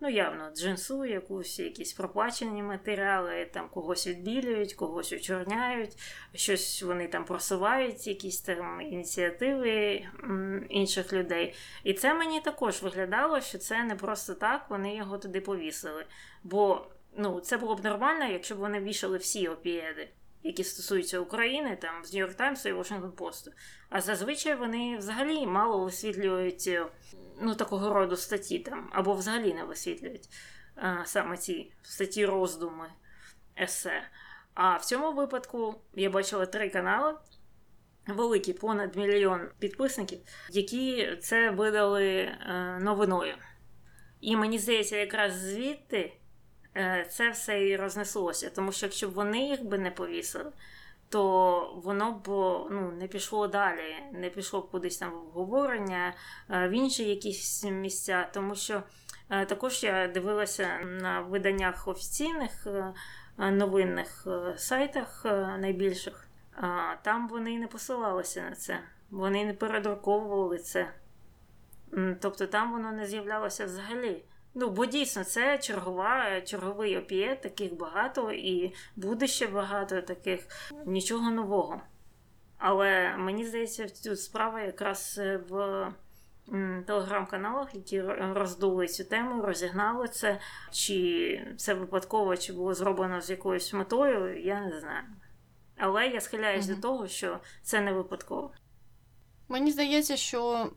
ну, 0.00 0.08
явно, 0.08 0.50
джинсу, 0.56 1.04
якусь, 1.04 1.58
якісь 1.58 1.92
проплачені 1.92 2.62
матеріали, 2.62 3.50
там 3.52 3.68
когось 3.68 4.06
відбілюють, 4.06 4.74
когось 4.74 5.12
очорняють, 5.12 5.98
щось 6.34 6.82
вони 6.82 7.08
там 7.08 7.24
просувають, 7.24 8.06
якісь 8.06 8.40
там 8.40 8.80
ініціативи 8.80 10.04
інших 10.68 11.12
людей. 11.12 11.54
І 11.84 11.94
це 11.94 12.14
мені 12.14 12.40
також 12.40 12.82
виглядало, 12.82 13.40
що 13.40 13.58
це 13.58 13.84
не 13.84 13.94
просто 13.94 14.34
так, 14.34 14.70
вони 14.70 14.96
його 14.96 15.18
туди 15.18 15.40
повісили. 15.40 16.04
Бо 16.42 16.86
ну, 17.18 17.40
це 17.40 17.56
було 17.56 17.74
б 17.74 17.84
нормально, 17.84 18.24
якщо 18.32 18.54
б 18.54 18.58
вони 18.58 18.80
вішали 18.80 19.18
всі 19.18 19.48
опіеди, 19.48 20.08
які 20.42 20.64
стосуються 20.64 21.20
України, 21.20 21.78
там 21.80 22.04
з 22.04 22.14
Нью-Йорк 22.14 22.34
Таймсу 22.34 22.68
і 22.68 22.72
Washington 22.72 23.12
Post. 23.12 23.48
А 23.88 24.00
зазвичай 24.00 24.54
вони 24.54 24.96
взагалі 24.98 25.46
мало 25.46 25.84
висвітлюють 25.84 26.64
е, 26.66 26.86
ну, 27.40 27.54
такого 27.54 27.94
роду 27.94 28.16
статті 28.16 28.58
там, 28.58 28.90
або 28.92 29.14
взагалі 29.14 29.54
не 29.54 29.64
висвітлюють 29.64 30.28
а, 30.76 31.04
саме 31.04 31.36
ці 31.36 31.72
статті 31.82 32.26
роздуми 32.26 32.92
есе. 33.60 34.02
А 34.54 34.76
в 34.76 34.84
цьому 34.84 35.12
випадку 35.12 35.74
я 35.94 36.10
бачила 36.10 36.46
три 36.46 36.70
канали. 36.70 37.14
Великі, 38.06 38.52
понад 38.52 38.96
мільйон 38.96 39.48
підписників, 39.58 40.18
які 40.50 41.16
це 41.22 41.50
видали 41.50 42.04
е, 42.06 42.78
новиною. 42.80 43.34
І 44.20 44.36
мені 44.36 44.58
здається, 44.58 44.96
якраз 44.96 45.32
звідти 45.32 46.12
Е, 46.12 46.17
це 47.10 47.30
все 47.30 47.68
і 47.68 47.76
рознеслося. 47.76 48.50
Тому 48.50 48.72
що 48.72 48.86
якщо 48.86 49.08
б 49.08 49.12
вони 49.12 49.48
їх 49.48 49.64
би 49.64 49.78
не 49.78 49.90
повісили, 49.90 50.52
то 51.08 51.80
воно 51.84 52.12
б 52.12 52.28
ну, 52.70 52.92
не 53.00 53.08
пішло 53.08 53.48
далі, 53.48 53.94
не 54.12 54.30
пішло 54.30 54.60
б 54.60 54.70
кудись 54.70 54.98
там 54.98 55.10
в 55.10 55.14
обговорення, 55.16 56.14
е, 56.50 56.68
в 56.68 56.70
інші 56.70 57.04
якісь 57.08 57.64
місця. 57.64 58.28
Тому 58.32 58.54
що 58.54 58.82
е, 59.30 59.46
також 59.46 59.82
я 59.82 60.08
дивилася 60.08 60.78
на 60.84 61.20
виданнях 61.20 61.88
офіційних 61.88 62.66
новинних 63.38 64.26
сайтах 64.56 65.24
найбільших, 65.58 66.28
там 67.02 67.28
вони 67.28 67.58
не 67.58 67.66
посилалися 67.66 68.42
на 68.42 68.54
це, 68.54 68.80
вони 69.10 69.44
не 69.44 69.54
передруковували 69.54 70.58
це. 70.58 70.90
Тобто 72.20 72.46
там 72.46 72.72
воно 72.72 72.92
не 72.92 73.06
з'являлося 73.06 73.64
взагалі. 73.64 74.24
Ну, 74.60 74.70
бо 74.70 74.86
дійсно 74.86 75.24
це 75.24 75.58
чергова, 75.58 76.40
черговий 76.40 76.98
опієт, 76.98 77.40
таких 77.40 77.76
багато, 77.76 78.32
і 78.32 78.74
буде 78.96 79.26
ще 79.26 79.46
багато 79.46 80.02
таких 80.02 80.46
нічого 80.86 81.30
нового. 81.30 81.80
Але 82.56 83.16
мені 83.16 83.44
здається, 83.44 83.86
тут 84.04 84.20
справа 84.20 84.60
якраз 84.60 85.20
в 85.48 85.86
телеграм-каналах, 86.86 87.74
які 87.74 88.00
роздули 88.02 88.86
цю 88.86 89.04
тему, 89.04 89.42
розігнали 89.42 90.08
це. 90.08 90.40
Чи 90.70 91.54
це 91.56 91.74
випадково, 91.74 92.36
чи 92.36 92.52
було 92.52 92.74
зроблено 92.74 93.20
з 93.20 93.30
якоюсь 93.30 93.72
метою, 93.72 94.42
я 94.44 94.60
не 94.60 94.80
знаю. 94.80 95.04
Але 95.76 96.06
я 96.06 96.20
схиляюсь 96.20 96.66
mm 96.66 96.74
до 96.74 96.82
того, 96.82 97.08
що 97.08 97.40
це 97.62 97.80
не 97.80 97.92
випадково. 97.92 98.50
Мені 99.48 99.72
здається, 99.72 100.16
що 100.16 100.70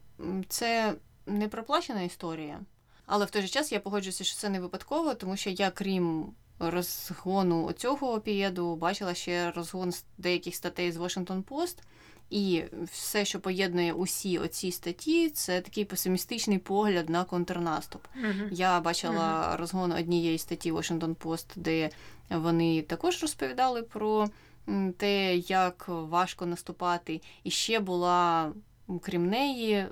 це 0.48 0.94
не 1.26 1.48
проплачена 1.48 2.02
історія. 2.02 2.60
Але 3.06 3.26
в 3.26 3.32
той 3.32 3.42
же 3.42 3.48
час 3.48 3.72
я 3.72 3.80
погоджуюся, 3.80 4.24
що 4.24 4.38
це 4.38 4.50
не 4.50 4.60
випадково, 4.60 5.14
тому 5.14 5.38
що 5.38 5.50
я, 5.50 5.72
крім 5.72 6.34
розгону 6.60 7.72
цього 7.72 8.14
опієду, 8.14 8.76
бачила 8.76 9.14
ще 9.14 9.52
розгон 9.52 9.94
деяких 10.18 10.56
статей 10.56 10.92
з 10.92 10.98
Washington 10.98 11.44
Post. 11.44 11.78
І 12.30 12.64
все, 12.92 13.26
що 13.26 13.40
поєднує 13.40 13.94
усі 13.94 14.38
оці 14.38 14.72
статті, 14.72 15.30
це 15.30 15.62
такий 15.62 15.86
песимістичний 15.86 16.58
погляд 16.58 17.10
на 17.10 17.24
контрнаступ. 17.24 18.02
Uh-huh. 18.24 18.48
Я 18.52 18.80
бачила 18.80 19.50
uh-huh. 19.52 19.58
розгон 19.58 19.92
однієї 19.92 20.38
статті 20.38 20.72
Washington 20.72 21.16
Post, 21.16 21.46
де 21.56 21.90
вони 22.30 22.82
також 22.82 23.22
розповідали 23.22 23.82
про 23.82 24.30
те, 24.98 25.38
як 25.38 25.86
важко 25.88 26.46
наступати. 26.46 27.22
І 27.44 27.52
ще 27.52 27.80
була, 27.80 28.52
крім 29.02 29.30
неї, 29.30 29.86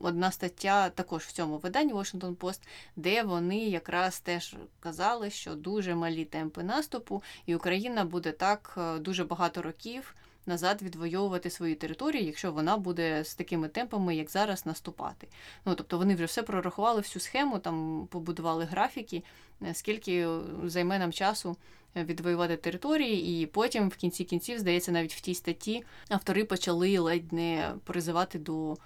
одна 0.00 0.30
стаття 0.30 0.90
також 0.90 1.22
в 1.22 1.32
цьому 1.32 1.58
виданні 1.58 1.94
Washington 1.94 2.36
Post, 2.36 2.60
де 2.96 3.22
вони 3.22 3.58
якраз 3.58 4.20
теж 4.20 4.56
казали, 4.80 5.30
що 5.30 5.54
дуже 5.54 5.94
малі 5.94 6.24
темпи 6.24 6.62
наступу, 6.62 7.22
і 7.46 7.54
Україна 7.54 8.04
буде 8.04 8.32
так 8.32 8.74
е, 8.78 8.98
дуже 8.98 9.24
багато 9.24 9.62
років. 9.62 10.14
Назад 10.46 10.82
відвоювати 10.82 11.50
свої 11.50 11.74
території, 11.74 12.24
якщо 12.24 12.52
вона 12.52 12.76
буде 12.76 13.24
з 13.24 13.34
такими 13.34 13.68
темпами, 13.68 14.16
як 14.16 14.30
зараз, 14.30 14.66
наступати. 14.66 15.28
Ну 15.64 15.74
тобто 15.74 15.98
вони 15.98 16.14
вже 16.14 16.24
все 16.24 16.42
прорахували 16.42 17.00
всю 17.00 17.20
схему, 17.22 17.58
там 17.58 18.08
побудували 18.10 18.64
графіки, 18.64 19.24
е, 19.62 19.74
скільки 19.74 20.28
займе 20.64 20.98
нам 20.98 21.12
часу 21.12 21.56
відвоювати 21.96 22.56
території, 22.56 23.42
і 23.42 23.46
потім, 23.46 23.88
в 23.88 23.96
кінці 23.96 24.24
кінців, 24.24 24.58
здається, 24.58 24.92
навіть 24.92 25.14
в 25.14 25.20
тій 25.20 25.34
статті 25.34 25.84
автори 26.08 26.44
почали 26.44 26.98
ледь 26.98 27.32
не 27.32 27.74
призивати 27.84 28.38
до 28.38 28.76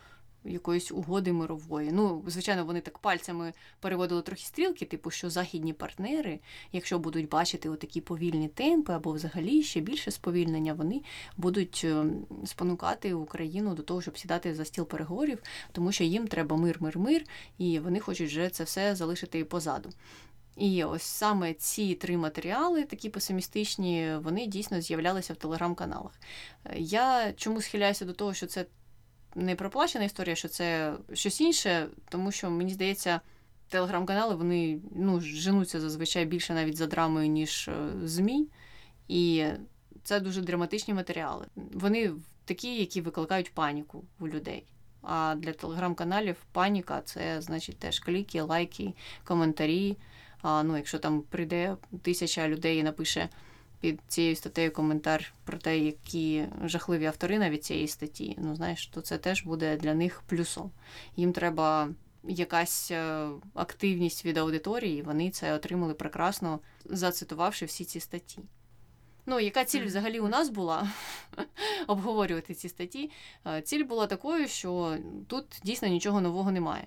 якоїсь 0.44 0.92
угоди 0.92 1.33
мирової. 1.33 1.92
Ну, 1.92 2.22
звичайно, 2.26 2.64
вони 2.64 2.80
так 2.80 2.98
пальцями 2.98 3.52
переводили 3.80 4.22
трохи 4.22 4.42
стрілки, 4.42 4.85
типу, 4.85 5.11
що 5.11 5.30
західні 5.30 5.72
партнери, 5.72 6.40
якщо 6.72 6.98
будуть 6.98 7.28
бачити 7.28 7.68
отакі 7.68 8.00
повільні 8.00 8.48
темпи 8.48 8.92
або 8.92 9.12
взагалі 9.12 9.62
ще 9.62 9.80
більше 9.80 10.11
сповільнення, 10.11 10.74
вони 10.74 11.02
будуть 11.37 11.83
е, 11.85 12.04
спонукати 12.44 13.14
Україну 13.14 13.74
до 13.74 13.83
того, 13.83 14.02
щоб 14.02 14.18
сідати 14.18 14.54
за 14.54 14.64
стіл 14.64 14.87
переговорів, 14.87 15.38
тому 15.72 15.92
що 15.92 16.04
їм 16.04 16.28
треба 16.28 16.57
мир, 16.57 16.76
мир, 16.80 16.98
мир, 16.98 17.24
і 17.59 17.78
вони 17.78 18.00
хочуть 18.00 18.28
вже 18.28 18.48
це 18.48 18.64
все 18.64 18.94
залишити 18.94 19.44
позаду. 19.44 19.90
І 20.57 20.85
ось 20.85 21.02
саме 21.02 21.54
ці 21.54 21.94
три 21.94 22.16
матеріали, 22.16 22.85
такі 22.85 23.09
песимістичні, 23.09 24.16
вони 24.22 24.46
дійсно 24.46 24.80
з'являлися 24.80 25.33
в 25.33 25.37
телеграм-каналах. 25.37 26.12
Я 26.76 27.33
чому 27.33 27.62
схиляюся 27.62 28.04
до 28.04 28.12
того, 28.12 28.35
що 28.35 28.46
це 28.46 28.66
не 29.35 29.57
проплачена 29.57 30.05
історія, 30.05 30.37
що 30.37 30.49
це 30.49 30.94
щось 31.12 31.40
інше, 31.40 31.87
тому 32.09 32.33
що 32.33 32.51
мені 32.51 32.73
здається, 32.73 33.20
телеграм-канали 33.68 34.35
вони 34.35 34.81
ну, 34.97 35.20
женуться 35.20 35.81
зазвичай 35.81 36.25
більше 36.25 36.55
навіть 36.55 36.77
за 36.77 36.87
драмою, 36.87 37.29
ніж 37.29 37.68
е, 37.68 37.73
ЗМІ. 38.05 38.49
І 39.09 39.44
це 40.03 40.20
дуже 40.20 40.40
драматичні 40.40 40.94
матеріали. 40.94 41.47
Вони 41.57 42.12
такі, 42.44 42.77
які 42.77 43.01
викликають 43.01 43.55
паніку 43.55 44.05
у 44.20 44.29
людей. 44.29 44.64
А 45.03 45.35
для 45.38 45.53
телеграм-каналів 45.53 46.37
паніка 46.53 47.03
це 47.05 47.42
значить 47.42 47.79
теж 47.79 47.99
кліки, 47.99 48.42
лайки, 48.42 48.94
коментарі. 49.25 49.97
А 50.42 50.62
ну, 50.62 50.77
якщо 50.77 50.99
там 50.99 51.23
прийде 51.23 51.77
тисяча 52.03 52.49
людей 52.49 52.79
і 52.79 52.83
напише 52.83 53.29
під 53.85 54.01
цією 54.09 54.37
статтею 54.37 54.73
коментар 54.73 55.33
про 55.44 55.59
те, 55.59 55.79
які 55.79 56.47
жахливі 56.64 57.07
автори 57.07 57.38
навіть 57.38 57.64
цієї 57.64 57.88
статті, 57.88 58.37
ну 58.38 58.57
знаєш, 58.57 58.87
то 58.87 59.01
це 59.01 59.18
теж 59.18 59.44
буде 59.44 59.77
для 59.77 59.94
них 59.94 60.23
плюсом. 60.27 60.70
Їм 61.16 61.33
треба 61.33 61.88
якась 62.23 62.90
е, 62.90 63.29
активність 63.55 64.25
від 64.25 64.38
аудиторії, 64.38 65.03
вони 65.03 65.31
це 65.31 65.55
отримали 65.55 65.94
прекрасно, 65.94 66.61
зацитувавши 66.85 67.66
всі 67.66 67.85
ці 67.85 68.01
статті. 68.01 68.38
Ну, 69.27 69.40
яка 69.40 69.64
ціль 69.64 69.85
взагалі 69.85 70.20
у 70.20 70.29
нас 70.29 70.49
була 70.49 70.88
обговорювати 71.87 72.55
ці 72.55 72.68
статті? 72.68 73.11
Е, 73.47 73.62
ціль 73.62 73.85
була 73.85 74.07
такою, 74.07 74.49
що 74.49 74.97
тут 75.27 75.44
дійсно 75.64 75.88
нічого 75.88 76.20
нового 76.20 76.53
немає. 76.53 76.87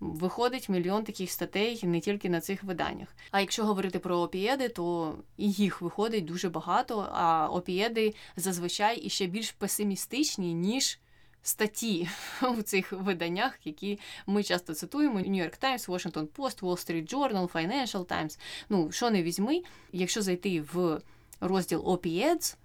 Виходить 0.00 0.68
мільйон 0.68 1.04
таких 1.04 1.30
статей 1.30 1.80
не 1.82 2.00
тільки 2.00 2.30
на 2.30 2.40
цих 2.40 2.64
виданнях. 2.64 3.08
А 3.30 3.40
якщо 3.40 3.64
говорити 3.64 3.98
про 3.98 4.18
опієди, 4.18 4.68
то 4.68 5.14
їх 5.38 5.80
виходить 5.80 6.24
дуже 6.24 6.48
багато. 6.48 7.08
А 7.12 7.48
опієди 7.48 8.14
зазвичай 8.36 9.00
іще 9.00 9.26
більш 9.26 9.52
песимістичні, 9.52 10.54
ніж 10.54 10.98
статті 11.42 12.08
у 12.58 12.62
цих 12.62 12.92
виданнях, 12.92 13.58
які 13.64 13.98
ми 14.26 14.42
часто 14.42 14.74
цитуємо: 14.74 15.18
New 15.18 15.44
York 15.44 15.62
Times, 15.62 15.88
Washington 15.88 16.26
Post, 16.26 16.60
Wall 16.60 16.86
Street 16.86 17.14
Journal, 17.14 17.52
Financial 17.52 18.04
Times. 18.04 18.38
Ну, 18.68 18.92
що 18.92 19.10
не 19.10 19.22
візьми, 19.22 19.62
якщо 19.92 20.22
зайти 20.22 20.60
в 20.60 21.00
розділ 21.40 21.80
Opioids, 21.80 22.56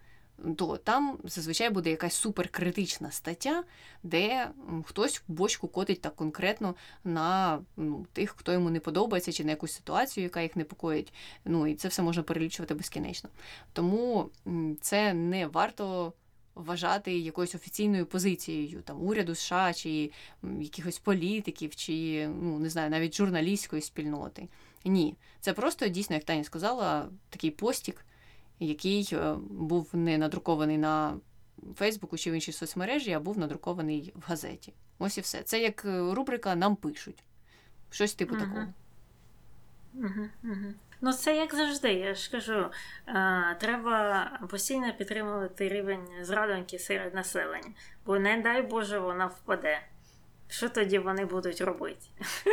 то 0.57 0.77
там 0.77 1.17
зазвичай 1.23 1.69
буде 1.69 1.89
якась 1.89 2.13
суперкритична 2.13 3.11
стаття, 3.11 3.63
де 4.03 4.49
хтось 4.85 5.23
бочку 5.27 5.67
котить 5.67 6.01
так 6.01 6.15
конкретно 6.15 6.75
на 7.03 7.59
ну, 7.77 8.05
тих, 8.13 8.35
хто 8.37 8.51
йому 8.51 8.69
не 8.69 8.79
подобається, 8.79 9.31
чи 9.31 9.43
на 9.43 9.51
якусь 9.51 9.73
ситуацію, 9.73 10.23
яка 10.23 10.41
їх 10.41 10.55
непокоїть. 10.55 11.13
Ну 11.45 11.67
і 11.67 11.75
це 11.75 11.87
все 11.87 12.01
можна 12.01 12.23
перелічувати 12.23 12.73
безкінечно. 12.73 13.29
Тому 13.73 14.29
це 14.81 15.13
не 15.13 15.47
варто. 15.47 16.13
Вважати 16.55 17.19
якоюсь 17.19 17.55
офіційною 17.55 18.05
позицією 18.05 18.81
там 18.81 19.03
уряду 19.03 19.35
США 19.35 19.73
чи 19.73 20.11
якихось 20.59 20.99
політиків, 20.99 21.75
чи 21.75 22.27
ну 22.41 22.59
не 22.59 22.69
знаю, 22.69 22.89
навіть 22.89 23.15
журналістської 23.15 23.81
спільноти. 23.81 24.47
Ні, 24.85 25.15
це 25.39 25.53
просто 25.53 25.87
дійсно, 25.87 26.15
як 26.15 26.23
Таня 26.25 26.43
сказала, 26.43 27.09
такий 27.29 27.51
постік, 27.51 28.05
який 28.63 29.09
е, 29.13 29.35
був 29.49 29.89
не 29.93 30.17
надрукований 30.17 30.77
на 30.77 31.17
Фейсбуку 31.75 32.17
чи 32.17 32.31
в 32.31 32.33
іншій 32.33 32.51
соцмережі, 32.51 33.11
а 33.11 33.19
був 33.19 33.37
надрукований 33.37 34.13
в 34.15 34.23
газеті. 34.27 34.73
Ось 34.99 35.17
і 35.17 35.21
все. 35.21 35.43
Це 35.43 35.59
як 35.59 35.85
е, 35.85 36.13
рубрика 36.13 36.55
Нам 36.55 36.75
пишуть. 36.75 37.23
Щось 37.89 38.13
типу 38.13 38.35
угу. 38.35 38.43
такого. 38.43 38.65
Угу, 39.93 40.29
угу. 40.43 40.73
Ну, 41.01 41.13
це 41.13 41.35
як 41.35 41.55
завжди, 41.55 41.93
я 41.93 42.15
ж 42.15 42.31
кажу, 42.31 42.65
а, 43.05 43.53
треба 43.59 44.31
постійно 44.49 44.93
підтримувати 44.97 45.69
рівень 45.69 46.07
зрадоньки 46.21 46.79
серед 46.79 47.15
населення, 47.15 47.71
бо 48.05 48.19
не 48.19 48.41
дай 48.41 48.61
Боже, 48.61 48.99
вона 48.99 49.25
впаде. 49.25 49.81
Що 50.47 50.69
тоді 50.69 50.99
вони 50.99 51.25
будуть 51.25 51.61
робити? 51.61 52.05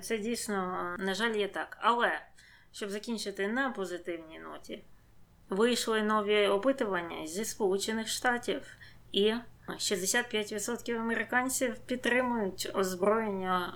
Це 0.00 0.18
дійсно, 0.18 0.96
на 0.98 1.14
жаль, 1.14 1.36
є 1.36 1.48
так. 1.48 1.78
Але 1.80 2.20
щоб 2.72 2.90
закінчити 2.90 3.48
на 3.48 3.70
позитивній 3.70 4.38
ноті, 4.38 4.82
вийшли 5.50 6.02
нові 6.02 6.46
опитування 6.46 7.26
зі 7.26 7.44
Сполучених 7.44 8.08
Штатів, 8.08 8.62
і 9.12 9.34
65% 9.68 11.00
американців 11.00 11.78
підтримують 11.78 12.70
озброєння 12.74 13.72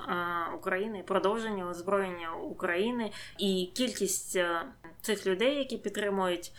України, 0.59 1.02
продовження 1.07 1.68
озброєння 1.68 2.35
України, 2.35 3.11
і 3.38 3.70
кількість 3.74 4.38
цих 5.00 5.26
людей, 5.26 5.59
які 5.59 5.78
підтримують, 5.78 6.52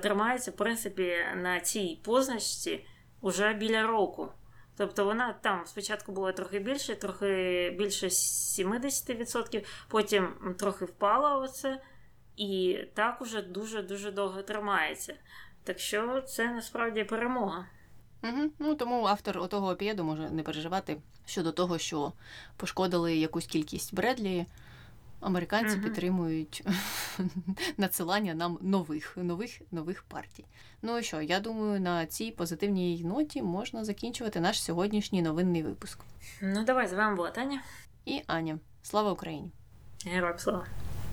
тримається 0.00 0.50
в 0.50 0.54
принципі 0.54 1.16
на 1.36 1.60
цій 1.60 1.98
позначці 2.04 2.86
уже 3.20 3.52
біля 3.52 3.86
року. 3.86 4.28
Тобто 4.76 5.04
вона 5.04 5.32
там 5.32 5.66
спочатку 5.66 6.12
була 6.12 6.32
трохи 6.32 6.58
більше, 6.58 6.94
трохи 6.94 7.70
більше 7.78 8.06
70%, 8.06 9.66
потім 9.88 10.54
трохи 10.58 10.84
впала 10.84 11.36
оце, 11.36 11.80
і 12.36 12.78
так 12.94 13.22
уже 13.22 13.42
дуже-дуже 13.42 14.10
довго 14.10 14.42
тримається. 14.42 15.14
Так 15.64 15.78
що 15.78 16.20
це 16.20 16.50
насправді 16.50 17.04
перемога. 17.04 17.66
Угу. 18.22 18.50
Ну 18.58 18.74
тому 18.74 19.06
автор 19.06 19.38
отого 19.38 19.68
опієду 19.68 20.04
може 20.04 20.30
не 20.30 20.42
переживати 20.42 20.96
щодо 21.26 21.52
того, 21.52 21.78
що 21.78 22.12
пошкодили 22.56 23.16
якусь 23.16 23.46
кількість 23.46 23.94
Бредлі. 23.94 24.46
Американці 25.24 25.74
угу. 25.74 25.84
підтримують 25.84 26.66
надсилання 27.76 28.34
нам 28.34 28.58
нових 28.60 29.16
нових 29.16 29.60
нових 29.70 30.02
партій. 30.02 30.44
Ну 30.82 30.98
і 30.98 31.02
що, 31.02 31.20
я 31.20 31.40
думаю, 31.40 31.80
на 31.80 32.06
цій 32.06 32.30
позитивній 32.30 33.04
ноті 33.04 33.42
можна 33.42 33.84
закінчувати 33.84 34.40
наш 34.40 34.62
сьогоднішній 34.62 35.22
новинний 35.22 35.62
випуск. 35.62 36.00
Ну, 36.42 36.64
давай 36.64 36.86
з 36.88 36.92
вами 36.92 37.16
була 37.16 37.30
Таня 37.30 37.62
і 38.04 38.22
Аня. 38.26 38.58
Слава 38.82 39.12
Україні! 39.12 39.50
Героям 40.06 40.38
слава! 40.38 40.66